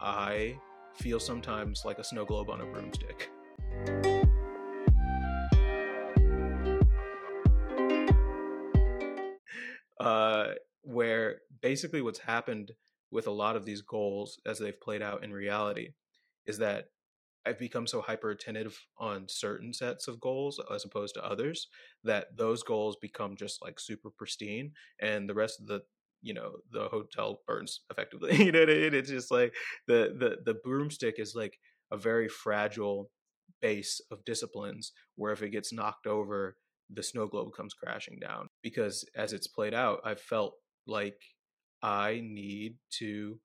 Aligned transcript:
I 0.00 0.58
feel 0.94 1.20
sometimes 1.20 1.82
like 1.84 1.98
a 1.98 2.04
snow 2.04 2.24
globe 2.24 2.48
on 2.48 2.62
a 2.62 2.64
broomstick. 2.64 3.30
Uh, 9.98 10.54
where 10.82 11.40
basically 11.60 12.00
what's 12.00 12.20
happened 12.20 12.72
with 13.10 13.26
a 13.26 13.30
lot 13.30 13.56
of 13.56 13.66
these 13.66 13.82
goals 13.82 14.40
as 14.46 14.58
they've 14.58 14.80
played 14.80 15.02
out 15.02 15.22
in 15.22 15.32
reality 15.32 15.90
is 16.46 16.56
that 16.58 16.86
I've 17.44 17.58
become 17.58 17.86
so 17.86 18.00
hyper 18.00 18.30
attentive 18.30 18.78
on 18.98 19.26
certain 19.28 19.74
sets 19.74 20.08
of 20.08 20.20
goals 20.20 20.60
as 20.74 20.84
opposed 20.84 21.14
to 21.14 21.24
others 21.24 21.68
that 22.04 22.36
those 22.36 22.62
goals 22.62 22.96
become 22.96 23.36
just 23.36 23.62
like 23.62 23.78
super 23.78 24.10
pristine 24.10 24.72
and 25.00 25.28
the 25.28 25.34
rest 25.34 25.60
of 25.60 25.66
the 25.66 25.82
you 26.22 26.34
know 26.34 26.52
the 26.72 26.88
hotel 26.88 27.40
burns 27.46 27.80
effectively 27.90 28.36
you 28.44 28.52
know 28.52 28.60
what 28.60 28.70
I 28.70 28.74
mean? 28.74 28.94
it's 28.94 29.10
just 29.10 29.30
like 29.30 29.54
the 29.86 30.14
the 30.18 30.38
the 30.44 30.58
broomstick 30.62 31.18
is 31.18 31.34
like 31.34 31.58
a 31.90 31.96
very 31.96 32.28
fragile 32.28 33.10
base 33.60 34.00
of 34.10 34.24
disciplines 34.24 34.92
where 35.16 35.32
if 35.32 35.42
it 35.42 35.50
gets 35.50 35.72
knocked 35.72 36.06
over 36.06 36.56
the 36.92 37.02
snow 37.02 37.26
globe 37.26 37.52
comes 37.56 37.74
crashing 37.74 38.18
down 38.20 38.48
because 38.62 39.04
as 39.16 39.32
it's 39.32 39.46
played 39.46 39.74
out 39.74 40.00
i've 40.04 40.20
felt 40.20 40.54
like 40.86 41.20
i 41.82 42.20
need 42.24 42.76
to 42.90 43.38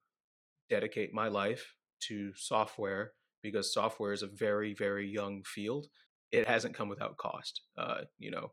dedicate 0.69 1.13
my 1.13 1.27
life 1.27 1.75
to 2.01 2.31
software 2.35 3.11
because 3.41 3.73
software 3.73 4.13
is 4.13 4.23
a 4.23 4.27
very 4.27 4.73
very 4.73 5.07
young 5.07 5.43
field 5.43 5.87
it 6.31 6.47
hasn't 6.47 6.75
come 6.75 6.89
without 6.89 7.17
cost 7.17 7.61
uh, 7.77 8.01
you 8.17 8.31
know 8.31 8.51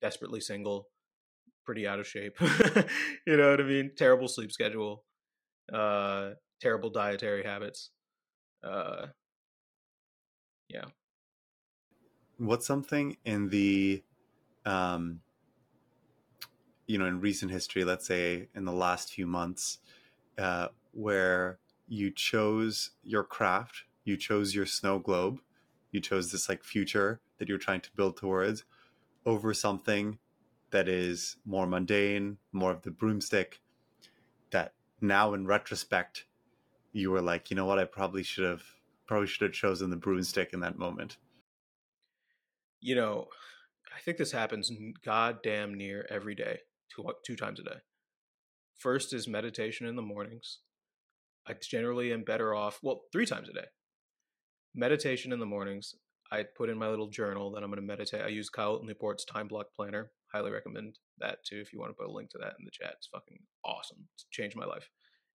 desperately 0.00 0.40
single 0.40 0.88
pretty 1.64 1.86
out 1.86 2.00
of 2.00 2.06
shape 2.06 2.36
you 3.26 3.36
know 3.36 3.50
what 3.50 3.60
i 3.60 3.64
mean? 3.64 3.90
Terrible 3.96 4.28
sleep 4.28 4.52
schedule 4.52 5.04
uh, 5.72 6.30
terrible 6.60 6.90
dietary 6.90 7.44
habits 7.44 7.90
uh, 8.64 9.06
yeah. 10.68 10.84
What's 12.38 12.66
something 12.66 13.16
in 13.24 13.48
the 13.50 14.02
um, 14.64 15.20
you 16.86 16.98
know 16.98 17.06
in 17.06 17.20
recent 17.20 17.50
history 17.50 17.84
let's 17.84 18.06
say 18.06 18.48
in 18.54 18.64
the 18.64 18.72
last 18.72 19.12
few 19.12 19.26
months 19.26 19.78
uh, 20.38 20.68
where 20.92 21.58
you 21.88 22.10
chose 22.10 22.90
your 23.02 23.24
craft 23.24 23.84
you 24.04 24.16
chose 24.16 24.54
your 24.54 24.66
snow 24.66 24.98
globe 24.98 25.40
you 25.90 26.00
chose 26.00 26.32
this 26.32 26.48
like 26.48 26.64
future 26.64 27.20
that 27.38 27.48
you're 27.48 27.58
trying 27.58 27.80
to 27.80 27.90
build 27.96 28.16
towards 28.16 28.64
over 29.24 29.54
something 29.54 30.18
that 30.72 30.88
is 30.88 31.36
more 31.44 31.66
mundane 31.66 32.38
more 32.52 32.70
of 32.70 32.82
the 32.82 32.90
broomstick 32.90 33.60
that 34.50 34.72
now 35.00 35.34
in 35.34 35.46
retrospect 35.46 36.24
you 36.92 37.10
were 37.10 37.22
like 37.22 37.50
you 37.50 37.56
know 37.56 37.66
what 37.66 37.78
i 37.78 37.84
probably 37.84 38.22
should 38.22 38.44
have 38.44 38.62
probably 39.06 39.26
should 39.26 39.42
have 39.42 39.52
chosen 39.52 39.90
the 39.90 39.96
broomstick 39.96 40.52
in 40.52 40.60
that 40.60 40.78
moment 40.78 41.16
you 42.80 42.94
know 42.94 43.28
i 43.96 44.00
think 44.00 44.16
this 44.16 44.32
happens 44.32 44.70
goddamn 45.04 45.74
near 45.74 46.06
every 46.10 46.34
day 46.34 46.58
two, 46.94 47.04
uh, 47.04 47.12
two 47.24 47.36
times 47.36 47.60
a 47.60 47.62
day 47.62 47.76
first 48.78 49.12
is 49.12 49.28
meditation 49.28 49.86
in 49.86 49.96
the 49.96 50.02
mornings 50.02 50.58
i 51.46 51.54
generally 51.62 52.12
am 52.12 52.24
better 52.24 52.54
off 52.54 52.80
well 52.82 53.02
three 53.12 53.26
times 53.26 53.48
a 53.48 53.52
day 53.52 53.66
meditation 54.74 55.32
in 55.32 55.38
the 55.38 55.46
mornings. 55.46 55.94
I 56.30 56.44
put 56.56 56.70
in 56.70 56.78
my 56.78 56.88
little 56.88 57.08
journal 57.08 57.50
that 57.52 57.62
I'm 57.62 57.70
going 57.70 57.80
to 57.80 57.86
meditate. 57.86 58.22
I 58.22 58.28
use 58.28 58.48
Cal 58.48 58.82
Newport's 58.82 59.24
time 59.24 59.48
block 59.48 59.66
planner. 59.76 60.10
Highly 60.32 60.50
recommend 60.50 60.98
that 61.18 61.38
too. 61.44 61.60
If 61.60 61.72
you 61.72 61.78
want 61.78 61.90
to 61.90 61.94
put 61.94 62.08
a 62.08 62.12
link 62.12 62.30
to 62.30 62.38
that 62.38 62.54
in 62.58 62.64
the 62.64 62.70
chat, 62.70 62.94
it's 62.96 63.08
fucking 63.08 63.38
awesome. 63.64 63.98
It's 64.14 64.26
changed 64.30 64.56
my 64.56 64.64
life 64.64 64.88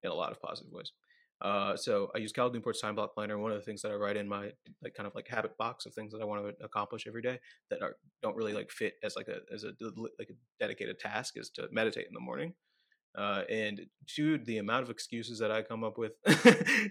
in 0.03 0.11
a 0.11 0.15
lot 0.15 0.31
of 0.31 0.41
positive 0.41 0.71
ways. 0.71 0.91
Uh, 1.39 1.75
so 1.75 2.09
I 2.15 2.17
use 2.17 2.31
Cal 2.31 2.51
Newport's 2.51 2.81
time 2.81 2.95
block 2.95 3.13
planner. 3.13 3.37
One 3.37 3.51
of 3.51 3.59
the 3.59 3.63
things 3.63 3.83
that 3.83 3.91
I 3.91 3.95
write 3.95 4.17
in 4.17 4.27
my 4.27 4.49
like 4.81 4.95
kind 4.95 5.05
of 5.05 5.13
like 5.13 5.27
habit 5.27 5.55
box 5.57 5.85
of 5.85 5.93
things 5.93 6.11
that 6.11 6.21
I 6.21 6.25
want 6.25 6.43
to 6.43 6.65
accomplish 6.65 7.05
every 7.07 7.21
day 7.21 7.39
that 7.69 7.81
are 7.81 7.95
don't 8.23 8.35
really 8.35 8.53
like 8.53 8.71
fit 8.71 8.93
as 9.03 9.15
like 9.15 9.27
a 9.27 9.37
as 9.53 9.63
a 9.63 9.73
like 10.17 10.29
a 10.29 10.33
dedicated 10.59 10.97
task 10.97 11.33
is 11.37 11.51
to 11.51 11.67
meditate 11.71 12.07
in 12.07 12.13
the 12.13 12.19
morning. 12.19 12.53
Uh, 13.15 13.43
and 13.49 13.81
dude, 14.15 14.45
the 14.45 14.57
amount 14.57 14.83
of 14.83 14.89
excuses 14.89 15.39
that 15.39 15.51
I 15.51 15.61
come 15.61 15.83
up 15.83 15.97
with 15.97 16.13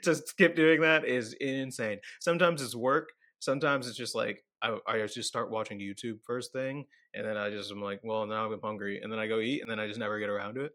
to 0.02 0.14
skip 0.14 0.56
doing 0.56 0.80
that 0.80 1.04
is 1.04 1.34
insane. 1.40 1.98
Sometimes 2.20 2.62
it's 2.62 2.74
work. 2.74 3.10
Sometimes 3.38 3.86
it's 3.86 3.96
just 3.96 4.14
like 4.14 4.42
I, 4.62 4.78
I 4.86 5.06
just 5.06 5.28
start 5.28 5.50
watching 5.50 5.78
YouTube 5.78 6.20
first 6.24 6.52
thing, 6.52 6.86
and 7.14 7.26
then 7.26 7.36
I 7.36 7.50
just 7.50 7.70
am 7.70 7.82
like, 7.82 8.00
well, 8.02 8.26
now 8.26 8.50
I'm 8.50 8.60
hungry, 8.62 9.00
and 9.02 9.12
then 9.12 9.18
I 9.18 9.26
go 9.26 9.40
eat, 9.40 9.62
and 9.62 9.70
then 9.70 9.80
I 9.80 9.86
just 9.86 10.00
never 10.00 10.18
get 10.18 10.28
around 10.28 10.54
to 10.54 10.64
it. 10.64 10.72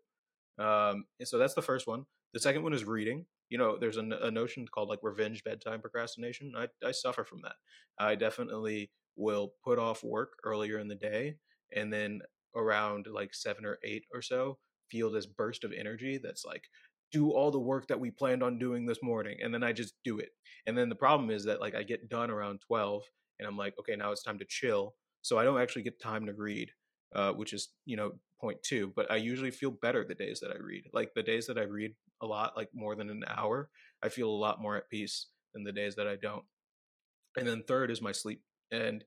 Um, 0.64 1.06
so 1.24 1.38
that's 1.38 1.54
the 1.54 1.62
first 1.62 1.88
one. 1.88 2.06
The 2.34 2.40
second 2.40 2.64
one 2.64 2.74
is 2.74 2.86
reading. 2.86 3.26
You 3.50 3.58
know, 3.58 3.78
there's 3.78 3.98
a, 3.98 4.02
a 4.22 4.32
notion 4.32 4.66
called 4.68 4.90
like 4.90 5.00
revenge 5.02 5.44
bedtime 5.44 5.82
procrastination. 5.82 6.54
I, 6.56 6.68
I 6.86 6.92
suffer 6.92 7.24
from 7.26 7.42
that. 7.44 7.56
I 8.00 8.16
definitely 8.16 8.92
will 9.18 9.54
put 9.64 9.80
off 9.80 10.04
work 10.04 10.34
earlier 10.44 10.80
in 10.80 10.88
the 10.88 10.96
day, 10.96 11.36
and 11.76 11.92
then 11.92 12.22
around 12.56 13.08
like 13.12 13.34
seven 13.34 13.66
or 13.66 13.78
eight 13.84 14.04
or 14.14 14.22
so, 14.22 14.58
feel 14.92 15.10
this 15.10 15.26
burst 15.26 15.64
of 15.64 15.72
energy 15.72 16.20
that's 16.22 16.46
like 16.46 16.66
do 17.12 17.32
all 17.32 17.52
the 17.52 17.60
work 17.60 17.88
that 17.88 18.00
we 18.00 18.12
planned 18.12 18.44
on 18.44 18.60
doing 18.60 18.86
this 18.86 19.02
morning 19.02 19.38
and 19.42 19.54
then 19.54 19.64
i 19.64 19.72
just 19.72 19.94
do 20.04 20.20
it 20.20 20.30
and 20.68 20.78
then 20.78 20.90
the 20.90 20.96
problem 20.96 21.30
is 21.30 21.46
that 21.46 21.62
like 21.62 21.74
i 21.76 21.82
get 21.82 22.10
done 22.10 22.30
around 22.30 22.60
12 22.68 23.04
and 23.42 23.48
i'm 23.48 23.58
like 23.58 23.74
okay 23.78 23.98
now 23.98 24.12
it's 24.12 24.24
time 24.24 24.40
to 24.40 24.46
chill. 24.46 24.96
So 25.22 25.38
i 25.38 25.44
don't 25.44 25.60
actually 25.60 25.82
get 25.82 26.00
time 26.00 26.26
to 26.28 26.34
read 26.34 26.72
uh, 27.14 27.34
which 27.34 27.52
is 27.52 27.70
you 27.86 27.98
know 27.98 28.14
point 28.40 28.64
two 28.64 28.94
but 28.96 29.12
i 29.12 29.18
usually 29.18 29.52
feel 29.52 29.72
better 29.72 30.06
the 30.06 30.16
days 30.16 30.40
that 30.40 30.52
i 30.52 30.58
read. 30.58 30.86
Like 30.94 31.14
the 31.14 31.24
days 31.24 31.48
that 31.48 31.58
i 31.58 31.64
read 31.64 31.94
a 32.22 32.26
lot 32.26 32.56
like 32.56 32.70
more 32.74 32.96
than 32.96 33.10
an 33.10 33.24
hour 33.28 33.70
i 34.02 34.08
feel 34.08 34.30
a 34.30 34.44
lot 34.46 34.62
more 34.62 34.78
at 34.78 34.90
peace 34.90 35.28
than 35.54 35.64
the 35.64 35.74
days 35.74 35.96
that 35.96 36.08
i 36.08 36.16
don't. 36.16 36.46
And 37.38 37.48
then 37.48 37.64
third 37.68 37.92
is 37.92 38.02
my 38.02 38.14
sleep 38.14 38.42
and 38.72 39.04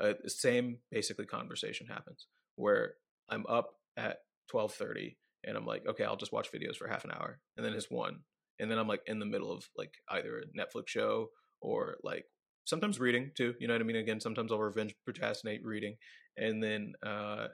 uh, 0.00 0.14
the 0.22 0.30
same 0.30 0.78
basically 0.90 1.26
conversation 1.26 1.86
happens 1.86 2.26
where 2.56 2.94
i'm 3.28 3.44
up 3.46 3.74
at 3.98 4.20
12:30 4.52 5.16
and 5.44 5.56
I'm 5.56 5.66
like, 5.66 5.86
okay, 5.86 6.04
I'll 6.04 6.16
just 6.16 6.32
watch 6.32 6.52
videos 6.52 6.76
for 6.76 6.88
half 6.88 7.04
an 7.04 7.10
hour, 7.12 7.40
and 7.56 7.66
then 7.66 7.72
it's 7.72 7.90
one, 7.90 8.20
and 8.58 8.70
then 8.70 8.78
I'm 8.78 8.88
like 8.88 9.02
in 9.06 9.18
the 9.18 9.26
middle 9.26 9.52
of 9.52 9.68
like 9.76 9.94
either 10.08 10.40
a 10.40 10.58
Netflix 10.58 10.88
show 10.88 11.30
or 11.60 11.96
like 12.02 12.26
sometimes 12.64 13.00
reading 13.00 13.30
too. 13.34 13.54
You 13.58 13.68
know 13.68 13.74
what 13.74 13.80
I 13.80 13.84
mean? 13.84 13.96
Again, 13.96 14.20
sometimes 14.20 14.52
I'll 14.52 14.58
revenge 14.58 14.94
procrastinate 15.04 15.64
reading, 15.64 15.96
and 16.36 16.62
then 16.62 16.94
uh, 17.04 17.48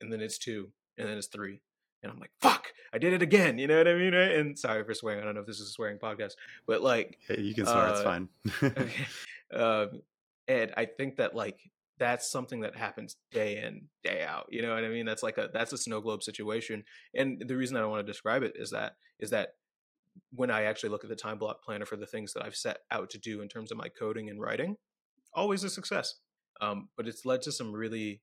and 0.00 0.12
then 0.12 0.20
it's 0.20 0.38
two, 0.38 0.70
and 0.98 1.08
then 1.08 1.18
it's 1.18 1.28
three, 1.28 1.60
and 2.02 2.12
I'm 2.12 2.18
like, 2.18 2.32
fuck, 2.40 2.68
I 2.92 2.98
did 2.98 3.12
it 3.12 3.22
again. 3.22 3.58
You 3.58 3.66
know 3.66 3.78
what 3.78 3.88
I 3.88 3.94
mean? 3.94 4.14
Right? 4.14 4.32
And 4.32 4.58
sorry 4.58 4.84
for 4.84 4.94
swearing. 4.94 5.20
I 5.20 5.24
don't 5.24 5.34
know 5.34 5.40
if 5.40 5.46
this 5.46 5.60
is 5.60 5.68
a 5.68 5.72
swearing 5.72 5.98
podcast, 5.98 6.32
but 6.66 6.82
like, 6.82 7.18
yeah, 7.28 7.40
you 7.40 7.54
can 7.54 7.66
swear. 7.66 7.78
Uh, 7.78 7.92
it's 7.92 8.02
fine. 8.02 8.28
okay. 8.62 9.06
Um, 9.54 10.02
and 10.48 10.72
I 10.76 10.86
think 10.86 11.16
that 11.16 11.34
like 11.34 11.58
that's 11.98 12.30
something 12.30 12.60
that 12.60 12.76
happens 12.76 13.16
day 13.32 13.62
in 13.62 13.82
day 14.04 14.22
out 14.22 14.46
you 14.50 14.60
know 14.62 14.74
what 14.74 14.84
i 14.84 14.88
mean 14.88 15.06
that's 15.06 15.22
like 15.22 15.38
a 15.38 15.48
that's 15.52 15.72
a 15.72 15.78
snow 15.78 16.00
globe 16.00 16.22
situation 16.22 16.84
and 17.14 17.42
the 17.46 17.56
reason 17.56 17.76
i 17.76 17.80
don't 17.80 17.90
want 17.90 18.06
to 18.06 18.12
describe 18.12 18.42
it 18.42 18.52
is 18.56 18.70
that 18.70 18.96
is 19.18 19.30
that 19.30 19.54
when 20.32 20.50
i 20.50 20.64
actually 20.64 20.88
look 20.88 21.04
at 21.04 21.10
the 21.10 21.16
time 21.16 21.38
block 21.38 21.62
planner 21.64 21.86
for 21.86 21.96
the 21.96 22.06
things 22.06 22.32
that 22.32 22.44
i've 22.44 22.56
set 22.56 22.78
out 22.90 23.10
to 23.10 23.18
do 23.18 23.40
in 23.40 23.48
terms 23.48 23.70
of 23.70 23.78
my 23.78 23.88
coding 23.88 24.28
and 24.30 24.40
writing 24.40 24.76
always 25.34 25.64
a 25.64 25.70
success 25.70 26.14
um, 26.60 26.88
but 26.96 27.06
it's 27.06 27.26
led 27.26 27.42
to 27.42 27.52
some 27.52 27.72
really 27.72 28.22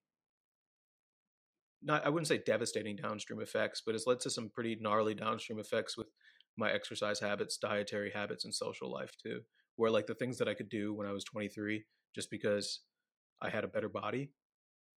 not 1.81 2.05
i 2.05 2.09
wouldn't 2.09 2.27
say 2.27 2.41
devastating 2.45 2.95
downstream 2.95 3.41
effects 3.41 3.81
but 3.85 3.95
it's 3.95 4.07
led 4.07 4.19
to 4.19 4.29
some 4.29 4.49
pretty 4.49 4.77
gnarly 4.81 5.13
downstream 5.13 5.59
effects 5.59 5.97
with 5.97 6.07
my 6.57 6.71
exercise 6.71 7.19
habits 7.19 7.57
dietary 7.57 8.11
habits 8.13 8.45
and 8.45 8.53
social 8.53 8.91
life 8.91 9.11
too 9.21 9.41
where 9.75 9.91
like 9.91 10.07
the 10.07 10.15
things 10.15 10.37
that 10.37 10.47
i 10.47 10.53
could 10.53 10.69
do 10.69 10.93
when 10.93 11.07
i 11.07 11.11
was 11.11 11.23
23 11.23 11.83
just 12.15 12.29
because 12.29 12.81
I 13.43 13.49
had 13.49 13.63
a 13.63 13.67
better 13.67 13.89
body 13.89 14.31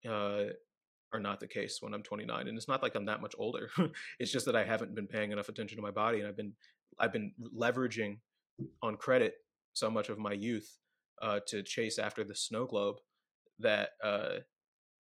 uh, 0.06 0.44
are 1.12 1.20
not 1.20 1.40
the 1.40 1.48
case 1.48 1.78
when 1.80 1.94
I'm 1.94 2.02
29. 2.02 2.46
And 2.46 2.56
it's 2.56 2.68
not 2.68 2.82
like 2.82 2.94
I'm 2.94 3.06
that 3.06 3.22
much 3.22 3.34
older. 3.38 3.70
it's 4.18 4.30
just 4.30 4.46
that 4.46 4.56
I 4.56 4.64
haven't 4.64 4.94
been 4.94 5.06
paying 5.06 5.32
enough 5.32 5.48
attention 5.48 5.76
to 5.76 5.82
my 5.82 5.90
body, 5.90 6.20
and 6.20 6.28
I've 6.28 6.36
been 6.36 6.52
I've 6.98 7.12
been 7.12 7.32
leveraging 7.56 8.18
on 8.82 8.96
credit 8.96 9.34
so 9.72 9.90
much 9.90 10.08
of 10.08 10.18
my 10.18 10.32
youth 10.32 10.78
uh, 11.22 11.40
to 11.48 11.62
chase 11.62 11.98
after 11.98 12.24
the 12.24 12.34
snow 12.34 12.66
globe 12.66 12.96
that 13.58 13.90
uh, 14.02 14.38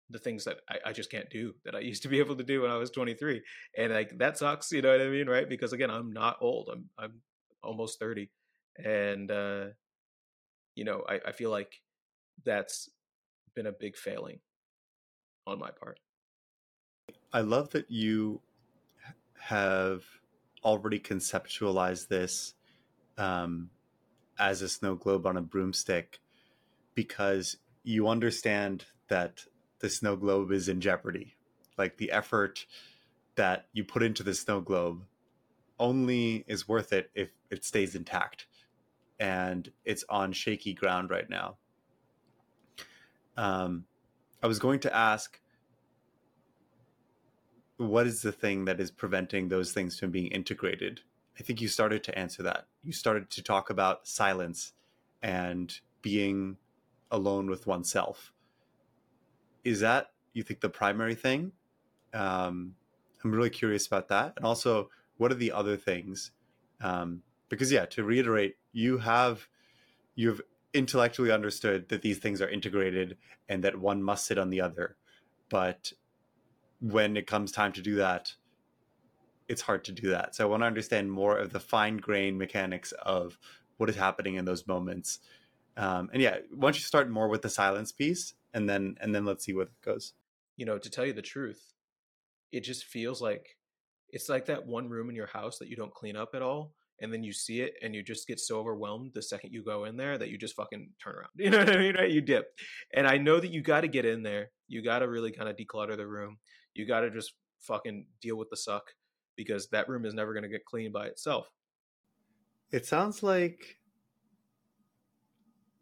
the 0.09 0.19
things 0.19 0.44
that 0.45 0.57
I, 0.69 0.89
I, 0.89 0.94
just 0.94 1.12
can't 1.12 1.30
do 1.30 1.53
that 1.65 1.75
I 1.75 1.80
used 1.91 2.03
to 2.03 2.09
be 2.09 2.19
able 2.19 2.35
to 2.35 2.44
do 2.44 2.62
when 2.62 2.71
I 2.71 2.77
was 2.77 2.91
23. 2.91 3.41
And 3.77 3.94
like 3.94 4.18
that 4.18 4.38
sucks, 4.38 4.71
you 4.71 4.81
know 4.81 4.91
what 4.91 5.01
I 5.01 5.09
mean, 5.09 5.27
right? 5.27 5.47
Because 5.47 5.74
again, 5.74 5.89
I'm 5.89 6.12
not 6.12 6.38
old. 6.41 6.69
I'm 6.71 6.85
I'm 6.97 7.21
almost 7.63 8.00
30, 8.00 8.29
and 8.83 9.31
uh, 9.31 9.65
you 10.75 10.86
know 10.86 11.03
I, 11.07 11.19
I 11.27 11.31
feel 11.31 11.50
like 11.50 11.74
that's 12.45 12.89
been 13.56 13.68
a 13.68 13.71
big 13.71 13.95
failing 13.95 14.39
on 15.47 15.59
my 15.59 15.69
part. 15.71 16.00
I 17.31 17.41
love 17.41 17.69
that 17.71 17.89
you 17.89 18.41
have 19.39 20.03
already 20.63 21.00
conceptualized 21.00 22.07
this 22.07 22.54
um, 23.18 23.69
as 24.38 24.62
a 24.62 24.69
snow 24.69 24.95
globe 24.95 25.25
on 25.25 25.38
a 25.38 25.42
broomstick 25.42 26.19
because 26.95 27.57
you 27.83 28.07
understand 28.07 28.86
that 29.10 29.45
the 29.80 29.89
snow 29.89 30.15
globe 30.15 30.51
is 30.51 30.69
in 30.69 30.81
jeopardy. 30.81 31.36
Like 31.77 31.98
the 31.98 32.12
effort 32.12 32.65
that 33.36 33.68
you 33.74 33.83
put 33.83 34.04
into 34.04 34.24
the 34.24 34.33
snow 34.33 34.62
globe 34.62 35.04
only 35.80 36.45
is 36.48 36.68
worth 36.68 36.94
it 36.94 37.10
if 37.15 37.30
it 37.50 37.65
stays 37.65 37.95
intact 37.95 38.48
and 39.19 39.71
it's 39.86 40.04
on 40.10 40.31
shaky 40.31 40.74
ground 40.74 41.10
right 41.10 41.30
now. 41.30 41.57
Um, 43.36 43.86
I 44.42 44.48
was 44.48 44.60
going 44.60 44.80
to 44.81 44.95
ask 44.95 45.39
what 47.78 48.08
is 48.08 48.22
the 48.22 48.31
thing 48.31 48.66
that 48.66 48.80
is 48.80 48.92
preventing 48.92 49.50
those 49.50 49.72
things 49.72 50.00
from 50.00 50.12
being 50.12 50.28
integrated? 50.28 51.02
I 51.40 51.44
think 51.44 51.62
you 51.62 51.68
started 51.68 52.04
to 52.04 52.18
answer 52.18 52.44
that. 52.44 52.68
You 52.84 52.94
started 52.94 53.30
to 53.31 53.42
talk 53.42 53.70
about 53.70 54.08
silence 54.08 54.74
and 55.22 55.74
being 56.02 56.58
alone 57.10 57.50
with 57.50 57.66
oneself. 57.66 58.31
Is 59.64 59.80
that, 59.80 60.12
you 60.34 60.44
think, 60.44 60.60
the 60.60 60.70
primary 60.70 61.16
thing? 61.16 61.54
Um, 62.14 62.75
I'm 63.24 63.31
really 63.31 63.50
curious 63.50 63.88
about 63.88 64.10
that. 64.10 64.34
And 64.36 64.46
also, 64.46 64.90
what 65.18 65.31
are 65.31 65.36
the 65.36 65.52
other 65.52 65.78
things? 65.78 66.31
Um, 66.81 67.24
because, 67.50 67.72
yeah, 67.72 67.86
to 67.88 68.04
reiterate, 68.04 68.58
you 68.72 68.98
have 69.00 69.48
you've 70.16 70.42
intellectually 70.74 71.31
understood 71.31 71.90
that 71.90 72.02
these 72.02 72.18
things 72.18 72.42
are 72.42 72.50
integrated 72.50 73.18
and 73.48 73.64
that 73.64 73.80
one 73.80 74.04
must 74.04 74.25
sit 74.25 74.38
on 74.38 74.50
the 74.50 74.62
other. 74.62 74.96
But 75.50 75.94
when 76.83 77.15
it 77.15 77.27
comes 77.27 77.51
time 77.51 77.71
to 77.74 77.81
do 77.81 77.95
that, 77.95 78.33
it's 79.47 79.62
hard 79.62 79.85
to 79.85 79.91
do 79.91 80.09
that. 80.09 80.35
So 80.35 80.44
I 80.44 80.50
want 80.50 80.63
to 80.63 80.68
understand 80.68 81.12
more 81.12 81.38
of 81.38 81.51
the 81.51 81.59
fine 81.59 81.97
grained 81.97 82.38
mechanics 82.38 82.91
of 82.91 83.38
what 83.77 83.89
is 83.89 83.95
happening 83.95 84.35
in 84.35 84.45
those 84.45 84.68
moments. 84.68 85.19
Um, 85.77 86.09
and 86.13 86.21
yeah, 86.21 86.38
why 86.51 86.68
don't 86.68 86.75
you 86.75 86.81
start 86.81 87.09
more 87.09 87.30
with 87.30 87.41
the 87.41 87.50
silence 87.50 87.91
piece, 87.91 88.33
and 88.53 88.69
then 88.69 88.95
and 89.01 89.15
then 89.15 89.25
let's 89.25 89.44
see 89.45 89.53
where 89.53 89.65
it 89.65 89.71
goes. 89.83 90.13
You 90.57 90.65
know, 90.65 90.77
to 90.77 90.89
tell 90.89 91.06
you 91.06 91.13
the 91.13 91.21
truth, 91.21 91.74
it 92.51 92.62
just 92.62 92.86
feels 92.86 93.21
like 93.21 93.57
it's 94.09 94.29
like 94.29 94.45
that 94.45 94.68
one 94.68 94.89
room 94.89 95.09
in 95.09 95.15
your 95.15 95.27
house 95.27 95.57
that 95.59 95.69
you 95.69 95.75
don't 95.75 95.94
clean 95.94 96.15
up 96.15 96.36
at 96.36 96.44
all, 96.44 96.74
and 97.00 97.12
then 97.12 97.24
you 97.24 97.33
see 97.33 97.62
it 97.62 97.74
and 97.81 97.95
you 97.95 98.03
just 98.03 98.27
get 98.27 98.39
so 98.39 98.59
overwhelmed 98.59 99.12
the 99.13 99.21
second 99.21 99.51
you 99.51 99.63
go 99.63 99.86
in 99.86 99.97
there 99.97 100.18
that 100.18 100.29
you 100.29 100.38
just 100.38 100.56
fucking 100.56 100.89
turn 101.03 101.15
around. 101.15 101.29
You 101.38 101.50
know 101.50 101.59
what 101.59 101.69
I 101.69 101.77
mean? 101.77 101.95
Right? 101.95 102.12
You 102.12 102.21
dip. 102.21 102.53
And 102.94 103.07
I 103.07 103.18
know 103.18 103.39
that 103.39 103.51
you 103.51 103.62
got 103.62 103.81
to 103.81 103.88
get 103.88 104.06
in 104.06 104.21
there. 104.21 104.51
You 104.68 104.83
got 104.83 105.00
to 105.00 105.07
really 105.07 105.31
kind 105.31 105.50
of 105.50 105.57
declutter 105.57 105.97
the 105.97 106.07
room. 106.07 106.38
You 106.75 106.86
got 106.86 107.02
to 107.02 107.10
just 107.10 107.34
fucking 107.60 108.06
deal 108.22 108.36
with 108.36 108.50
the 108.50 108.58
suck 108.58 108.94
because 109.36 109.68
that 109.70 109.90
room 109.90 110.06
is 110.06 110.14
never 110.14 110.34
going 110.34 110.44
to 110.44 110.50
get 110.50 110.66
clean 110.66 110.92
by 110.92 111.08
itself. 111.08 111.48
It 112.72 112.86
sounds 112.86 113.24
like 113.24 113.78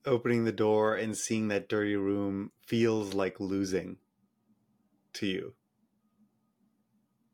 opening 0.06 0.46
the 0.46 0.52
door 0.52 0.96
and 0.96 1.16
seeing 1.16 1.48
that 1.50 1.70
dirty 1.70 1.96
room 1.96 2.52
feels 2.66 3.14
like 3.14 3.40
losing 3.40 3.98
to 5.14 5.28
you. 5.28 5.54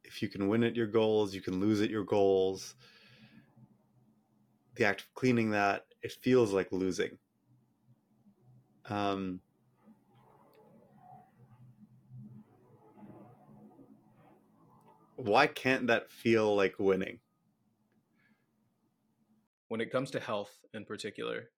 If 0.03 0.21
you 0.21 0.29
can 0.29 0.47
win 0.47 0.63
at 0.63 0.75
your 0.75 0.87
goals, 0.87 1.33
you 1.33 1.41
can 1.41 1.59
lose 1.59 1.81
at 1.81 1.89
your 1.89 2.03
goals 2.03 2.75
the 4.77 4.85
act 4.85 5.01
of 5.01 5.13
cleaning 5.13 5.49
that, 5.51 5.85
it 6.01 6.11
feels 6.11 6.53
like 6.53 6.71
losing. 6.71 7.17
Um, 8.89 9.41
why 15.17 15.47
can't 15.47 15.87
that 15.87 16.11
feel 16.11 16.55
like 16.55 16.75
winning? 16.79 17.19
When 19.67 19.81
it 19.81 19.91
comes 19.91 20.11
to 20.11 20.19
health 20.19 20.51
in 20.73 20.85
particular, 20.85 21.49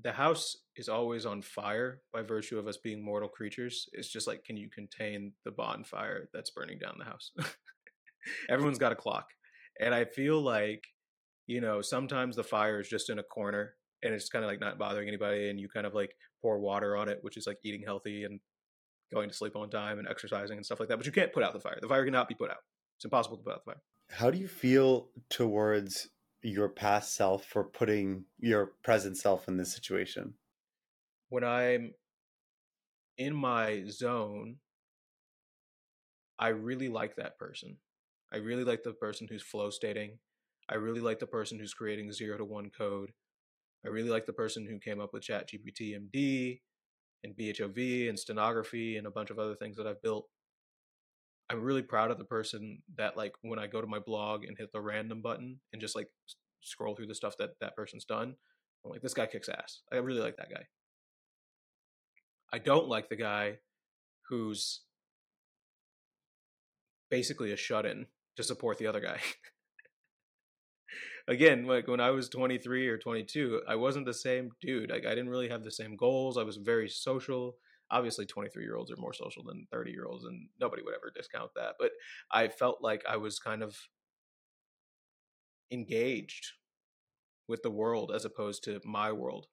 the 0.00 0.12
house 0.12 0.56
is 0.76 0.88
always 0.88 1.26
on 1.26 1.42
fire 1.42 2.00
by 2.12 2.22
virtue 2.22 2.58
of 2.58 2.68
us 2.68 2.76
being 2.76 3.04
mortal 3.04 3.28
creatures. 3.28 3.88
It's 3.92 4.08
just 4.08 4.28
like, 4.28 4.44
can 4.44 4.56
you 4.56 4.70
contain 4.70 5.32
the 5.44 5.50
bonfire 5.50 6.28
that's 6.32 6.50
burning 6.50 6.78
down 6.78 6.94
the 6.98 7.04
house? 7.04 7.32
Everyone's 8.48 8.78
got 8.78 8.92
a 8.92 8.96
clock. 8.96 9.26
And 9.80 9.92
I 9.92 10.04
feel 10.04 10.40
like, 10.40 10.84
you 11.48 11.60
know, 11.60 11.82
sometimes 11.82 12.36
the 12.36 12.44
fire 12.44 12.80
is 12.80 12.88
just 12.88 13.10
in 13.10 13.18
a 13.18 13.24
corner 13.24 13.74
and 14.04 14.14
it's 14.14 14.28
kind 14.28 14.44
of 14.44 14.50
like 14.50 14.60
not 14.60 14.78
bothering 14.78 15.08
anybody 15.08 15.50
and 15.50 15.58
you 15.58 15.68
kind 15.68 15.86
of 15.86 15.94
like 15.94 16.14
pour 16.40 16.60
water 16.60 16.96
on 16.96 17.08
it, 17.08 17.18
which 17.22 17.36
is 17.36 17.48
like 17.48 17.58
eating 17.64 17.82
healthy 17.84 18.22
and 18.22 18.38
going 19.12 19.28
to 19.28 19.34
sleep 19.34 19.56
on 19.56 19.70
time 19.70 19.98
and 19.98 20.08
exercising 20.08 20.56
and 20.56 20.64
stuff 20.64 20.80
like 20.80 20.88
that. 20.88 20.96
But 20.96 21.06
you 21.06 21.12
can't 21.12 21.32
put 21.32 21.42
out 21.42 21.52
the 21.52 21.60
fire. 21.60 21.78
The 21.80 21.88
fire 21.88 22.04
cannot 22.04 22.28
be 22.28 22.34
put 22.34 22.50
out. 22.50 22.58
It's 22.96 23.04
impossible 23.04 23.36
to 23.36 23.42
put 23.42 23.52
out 23.54 23.64
the 23.64 23.72
fire. 23.72 23.82
How 24.10 24.30
do 24.30 24.38
you 24.38 24.48
feel 24.48 25.08
towards 25.28 26.08
your 26.42 26.68
past 26.68 27.14
self 27.14 27.44
for 27.44 27.64
putting 27.64 28.24
your 28.38 28.72
present 28.82 29.16
self 29.16 29.48
in 29.48 29.56
this 29.56 29.72
situation? 29.72 30.34
When 31.28 31.44
I'm 31.44 31.94
in 33.18 33.34
my 33.34 33.84
zone, 33.88 34.56
I 36.38 36.48
really 36.48 36.88
like 36.88 37.16
that 37.16 37.38
person. 37.38 37.76
I 38.32 38.36
really 38.36 38.64
like 38.64 38.82
the 38.82 38.92
person 38.92 39.26
who's 39.28 39.42
flow 39.42 39.70
stating. 39.70 40.18
I 40.68 40.74
really 40.76 41.00
like 41.00 41.18
the 41.18 41.26
person 41.26 41.58
who's 41.58 41.74
creating 41.74 42.12
zero 42.12 42.38
to 42.38 42.44
one 42.44 42.70
code. 42.70 43.12
I 43.84 43.88
really 43.88 44.10
like 44.10 44.26
the 44.26 44.32
person 44.32 44.66
who 44.66 44.78
came 44.78 45.00
up 45.00 45.12
with 45.12 45.22
ChatGPT 45.22 45.96
MD 45.98 46.60
and 47.24 47.36
BHOV 47.36 48.08
and 48.08 48.18
stenography 48.18 48.96
and 48.96 49.06
a 49.06 49.10
bunch 49.10 49.30
of 49.30 49.38
other 49.38 49.54
things 49.54 49.76
that 49.76 49.86
I've 49.86 50.02
built. 50.02 50.26
I'm 51.50 51.62
really 51.62 51.82
proud 51.82 52.10
of 52.10 52.18
the 52.18 52.24
person 52.24 52.82
that 52.96 53.16
like 53.16 53.32
when 53.42 53.58
I 53.58 53.66
go 53.66 53.80
to 53.80 53.86
my 53.86 53.98
blog 53.98 54.44
and 54.44 54.56
hit 54.58 54.70
the 54.72 54.80
random 54.80 55.22
button 55.22 55.60
and 55.72 55.80
just 55.80 55.96
like 55.96 56.08
scroll 56.60 56.94
through 56.94 57.06
the 57.06 57.14
stuff 57.14 57.36
that 57.38 57.50
that 57.60 57.74
person's 57.74 58.04
done, 58.04 58.34
I'm 58.84 58.90
like 58.90 59.02
this 59.02 59.14
guy 59.14 59.26
kicks 59.26 59.48
ass. 59.48 59.80
I 59.92 59.96
really 59.96 60.20
like 60.20 60.36
that 60.36 60.50
guy. 60.50 60.66
I 62.52 62.58
don't 62.58 62.88
like 62.88 63.08
the 63.08 63.16
guy 63.16 63.58
who's 64.28 64.80
basically 67.10 67.52
a 67.52 67.56
shut-in 67.56 68.06
to 68.36 68.42
support 68.42 68.78
the 68.78 68.86
other 68.86 69.00
guy. 69.00 69.18
Again, 71.28 71.66
like 71.66 71.86
when 71.86 72.00
I 72.00 72.10
was 72.10 72.30
23 72.30 72.88
or 72.88 72.96
22, 72.96 73.60
I 73.68 73.76
wasn't 73.76 74.06
the 74.06 74.14
same 74.14 74.50
dude. 74.62 74.90
Like 74.90 75.04
I 75.04 75.10
didn't 75.10 75.28
really 75.28 75.50
have 75.50 75.62
the 75.62 75.70
same 75.70 75.94
goals. 75.94 76.38
I 76.38 76.42
was 76.42 76.56
very 76.56 76.88
social. 76.88 77.56
Obviously, 77.90 78.24
23 78.24 78.64
year 78.64 78.76
olds 78.76 78.90
are 78.90 78.96
more 78.96 79.12
social 79.12 79.44
than 79.44 79.66
30 79.70 79.90
year 79.90 80.06
olds, 80.06 80.24
and 80.24 80.48
nobody 80.58 80.82
would 80.82 80.94
ever 80.94 81.12
discount 81.14 81.50
that. 81.54 81.74
But 81.78 81.90
I 82.32 82.48
felt 82.48 82.82
like 82.82 83.04
I 83.06 83.18
was 83.18 83.38
kind 83.38 83.62
of 83.62 83.76
engaged 85.70 86.52
with 87.46 87.62
the 87.62 87.70
world 87.70 88.10
as 88.14 88.24
opposed 88.24 88.64
to 88.64 88.80
my 88.84 89.12
world. 89.12 89.48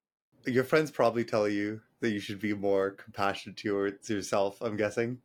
Your 0.45 0.63
friends 0.63 0.91
probably 0.91 1.25
tell 1.25 1.47
you 1.47 1.81
that 1.99 2.11
you 2.11 2.19
should 2.19 2.39
be 2.39 2.53
more 2.53 2.91
compassionate 2.91 3.57
towards 3.57 4.09
yourself. 4.09 4.61
I'm 4.61 4.77
guessing. 4.77 5.17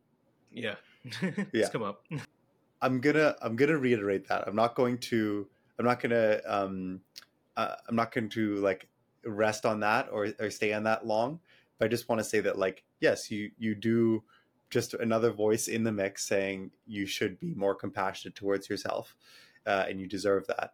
Yeah, 0.51 0.75
yeah. 1.53 1.69
come 1.69 1.83
up. 1.83 2.05
I'm 2.81 2.99
gonna 2.99 3.35
I'm 3.41 3.55
gonna 3.55 3.77
reiterate 3.77 4.27
that. 4.27 4.47
I'm 4.47 4.55
not 4.55 4.75
going 4.75 4.97
to 4.97 5.47
I'm 5.81 5.87
not 5.87 5.99
gonna 5.99 6.41
um 6.45 7.01
uh, 7.57 7.75
I'm 7.89 7.95
not 7.95 8.13
going 8.13 8.29
to 8.29 8.55
like 8.57 8.87
rest 9.25 9.65
on 9.65 9.79
that 9.81 10.09
or 10.11 10.29
or 10.39 10.49
stay 10.49 10.73
on 10.73 10.83
that 10.83 11.05
long. 11.05 11.39
But 11.77 11.85
I 11.85 11.87
just 11.89 12.07
want 12.07 12.19
to 12.19 12.23
say 12.23 12.39
that 12.41 12.57
like 12.57 12.83
yes, 12.99 13.31
you 13.31 13.51
you 13.57 13.75
do 13.75 14.23
just 14.69 14.93
another 14.93 15.31
voice 15.31 15.67
in 15.67 15.83
the 15.83 15.91
mix 15.91 16.23
saying 16.25 16.71
you 16.85 17.05
should 17.05 17.39
be 17.39 17.53
more 17.55 17.75
compassionate 17.75 18.35
towards 18.35 18.69
yourself 18.69 19.15
uh, 19.65 19.85
and 19.89 19.99
you 19.99 20.07
deserve 20.07 20.47
that. 20.47 20.73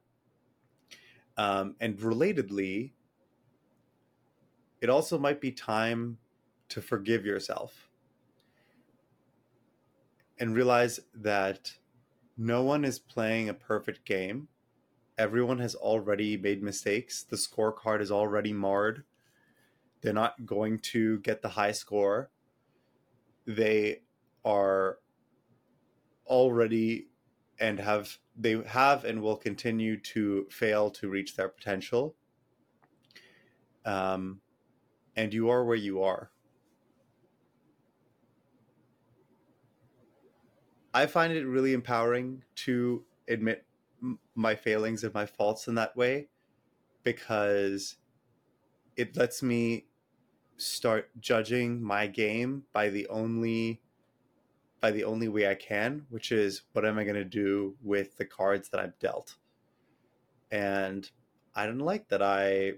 Um, 1.38 1.76
and 1.80 1.98
relatedly, 1.98 2.92
it 4.82 4.90
also 4.90 5.18
might 5.18 5.42
be 5.42 5.52
time 5.52 6.18
to 6.70 6.82
forgive 6.82 7.26
yourself 7.26 7.90
and 10.38 10.54
realize 10.54 11.00
that 11.16 11.72
no 12.38 12.62
one 12.62 12.86
is 12.86 13.00
playing 13.00 13.50
a 13.50 13.54
perfect 13.54 14.06
game. 14.06 14.48
Everyone 15.18 15.60
has 15.60 15.74
already 15.74 16.38
made 16.38 16.62
mistakes. 16.62 17.24
The 17.24 17.38
scorecard 17.38 18.02
is 18.02 18.12
already 18.12 18.54
marred. 18.54 19.04
They're 20.02 20.14
not 20.14 20.46
going 20.46 20.80
to 20.80 21.20
get 21.20 21.42
the 21.42 21.50
high 21.50 21.72
score. 21.72 22.30
They 23.48 24.02
are 24.46 25.00
already 26.28 27.08
and 27.60 27.80
have 27.80 28.18
they 28.38 28.62
have 28.68 29.06
and 29.06 29.22
will 29.22 29.38
continue 29.38 30.00
to 30.00 30.46
fail 30.52 30.92
to 30.92 31.10
reach 31.10 31.36
their 31.36 31.50
potential. 31.50 32.16
Um, 33.86 34.42
and 35.16 35.34
you 35.34 35.50
are 35.50 35.66
where 35.66 35.76
you 35.76 36.04
are. 36.04 36.30
I 40.94 41.06
find 41.06 41.34
it 41.34 41.46
really 41.46 41.74
empowering 41.74 42.44
to 42.66 43.04
admit 43.28 43.67
my 44.36 44.56
failings 44.56 45.04
and 45.04 45.13
my 45.13 45.25
faults 45.25 45.68
in 45.68 45.75
that 45.75 45.96
way 45.96 46.27
because 47.04 47.98
it 48.96 49.16
lets 49.16 49.42
me 49.42 49.86
start 50.58 51.10
judging 51.20 51.82
my 51.82 52.08
game 52.08 52.63
by 52.74 52.89
the 52.89 53.08
only 53.08 53.82
by 54.80 54.92
the 54.92 55.04
only 55.04 55.27
way 55.27 55.50
I 55.50 55.56
can, 55.56 56.06
which 56.10 56.32
is 56.32 56.62
what 56.74 56.86
am 56.86 57.00
I 57.00 57.04
going 57.04 57.16
to 57.16 57.25
do 57.25 57.75
with 57.82 58.18
the 58.18 58.25
cards 58.25 58.70
that 58.70 58.80
I've 58.80 59.00
dealt. 59.00 59.38
And 60.51 61.10
I 61.56 61.66
didn't 61.66 61.82
like 61.82 62.10
that 62.10 62.22
I 62.22 62.74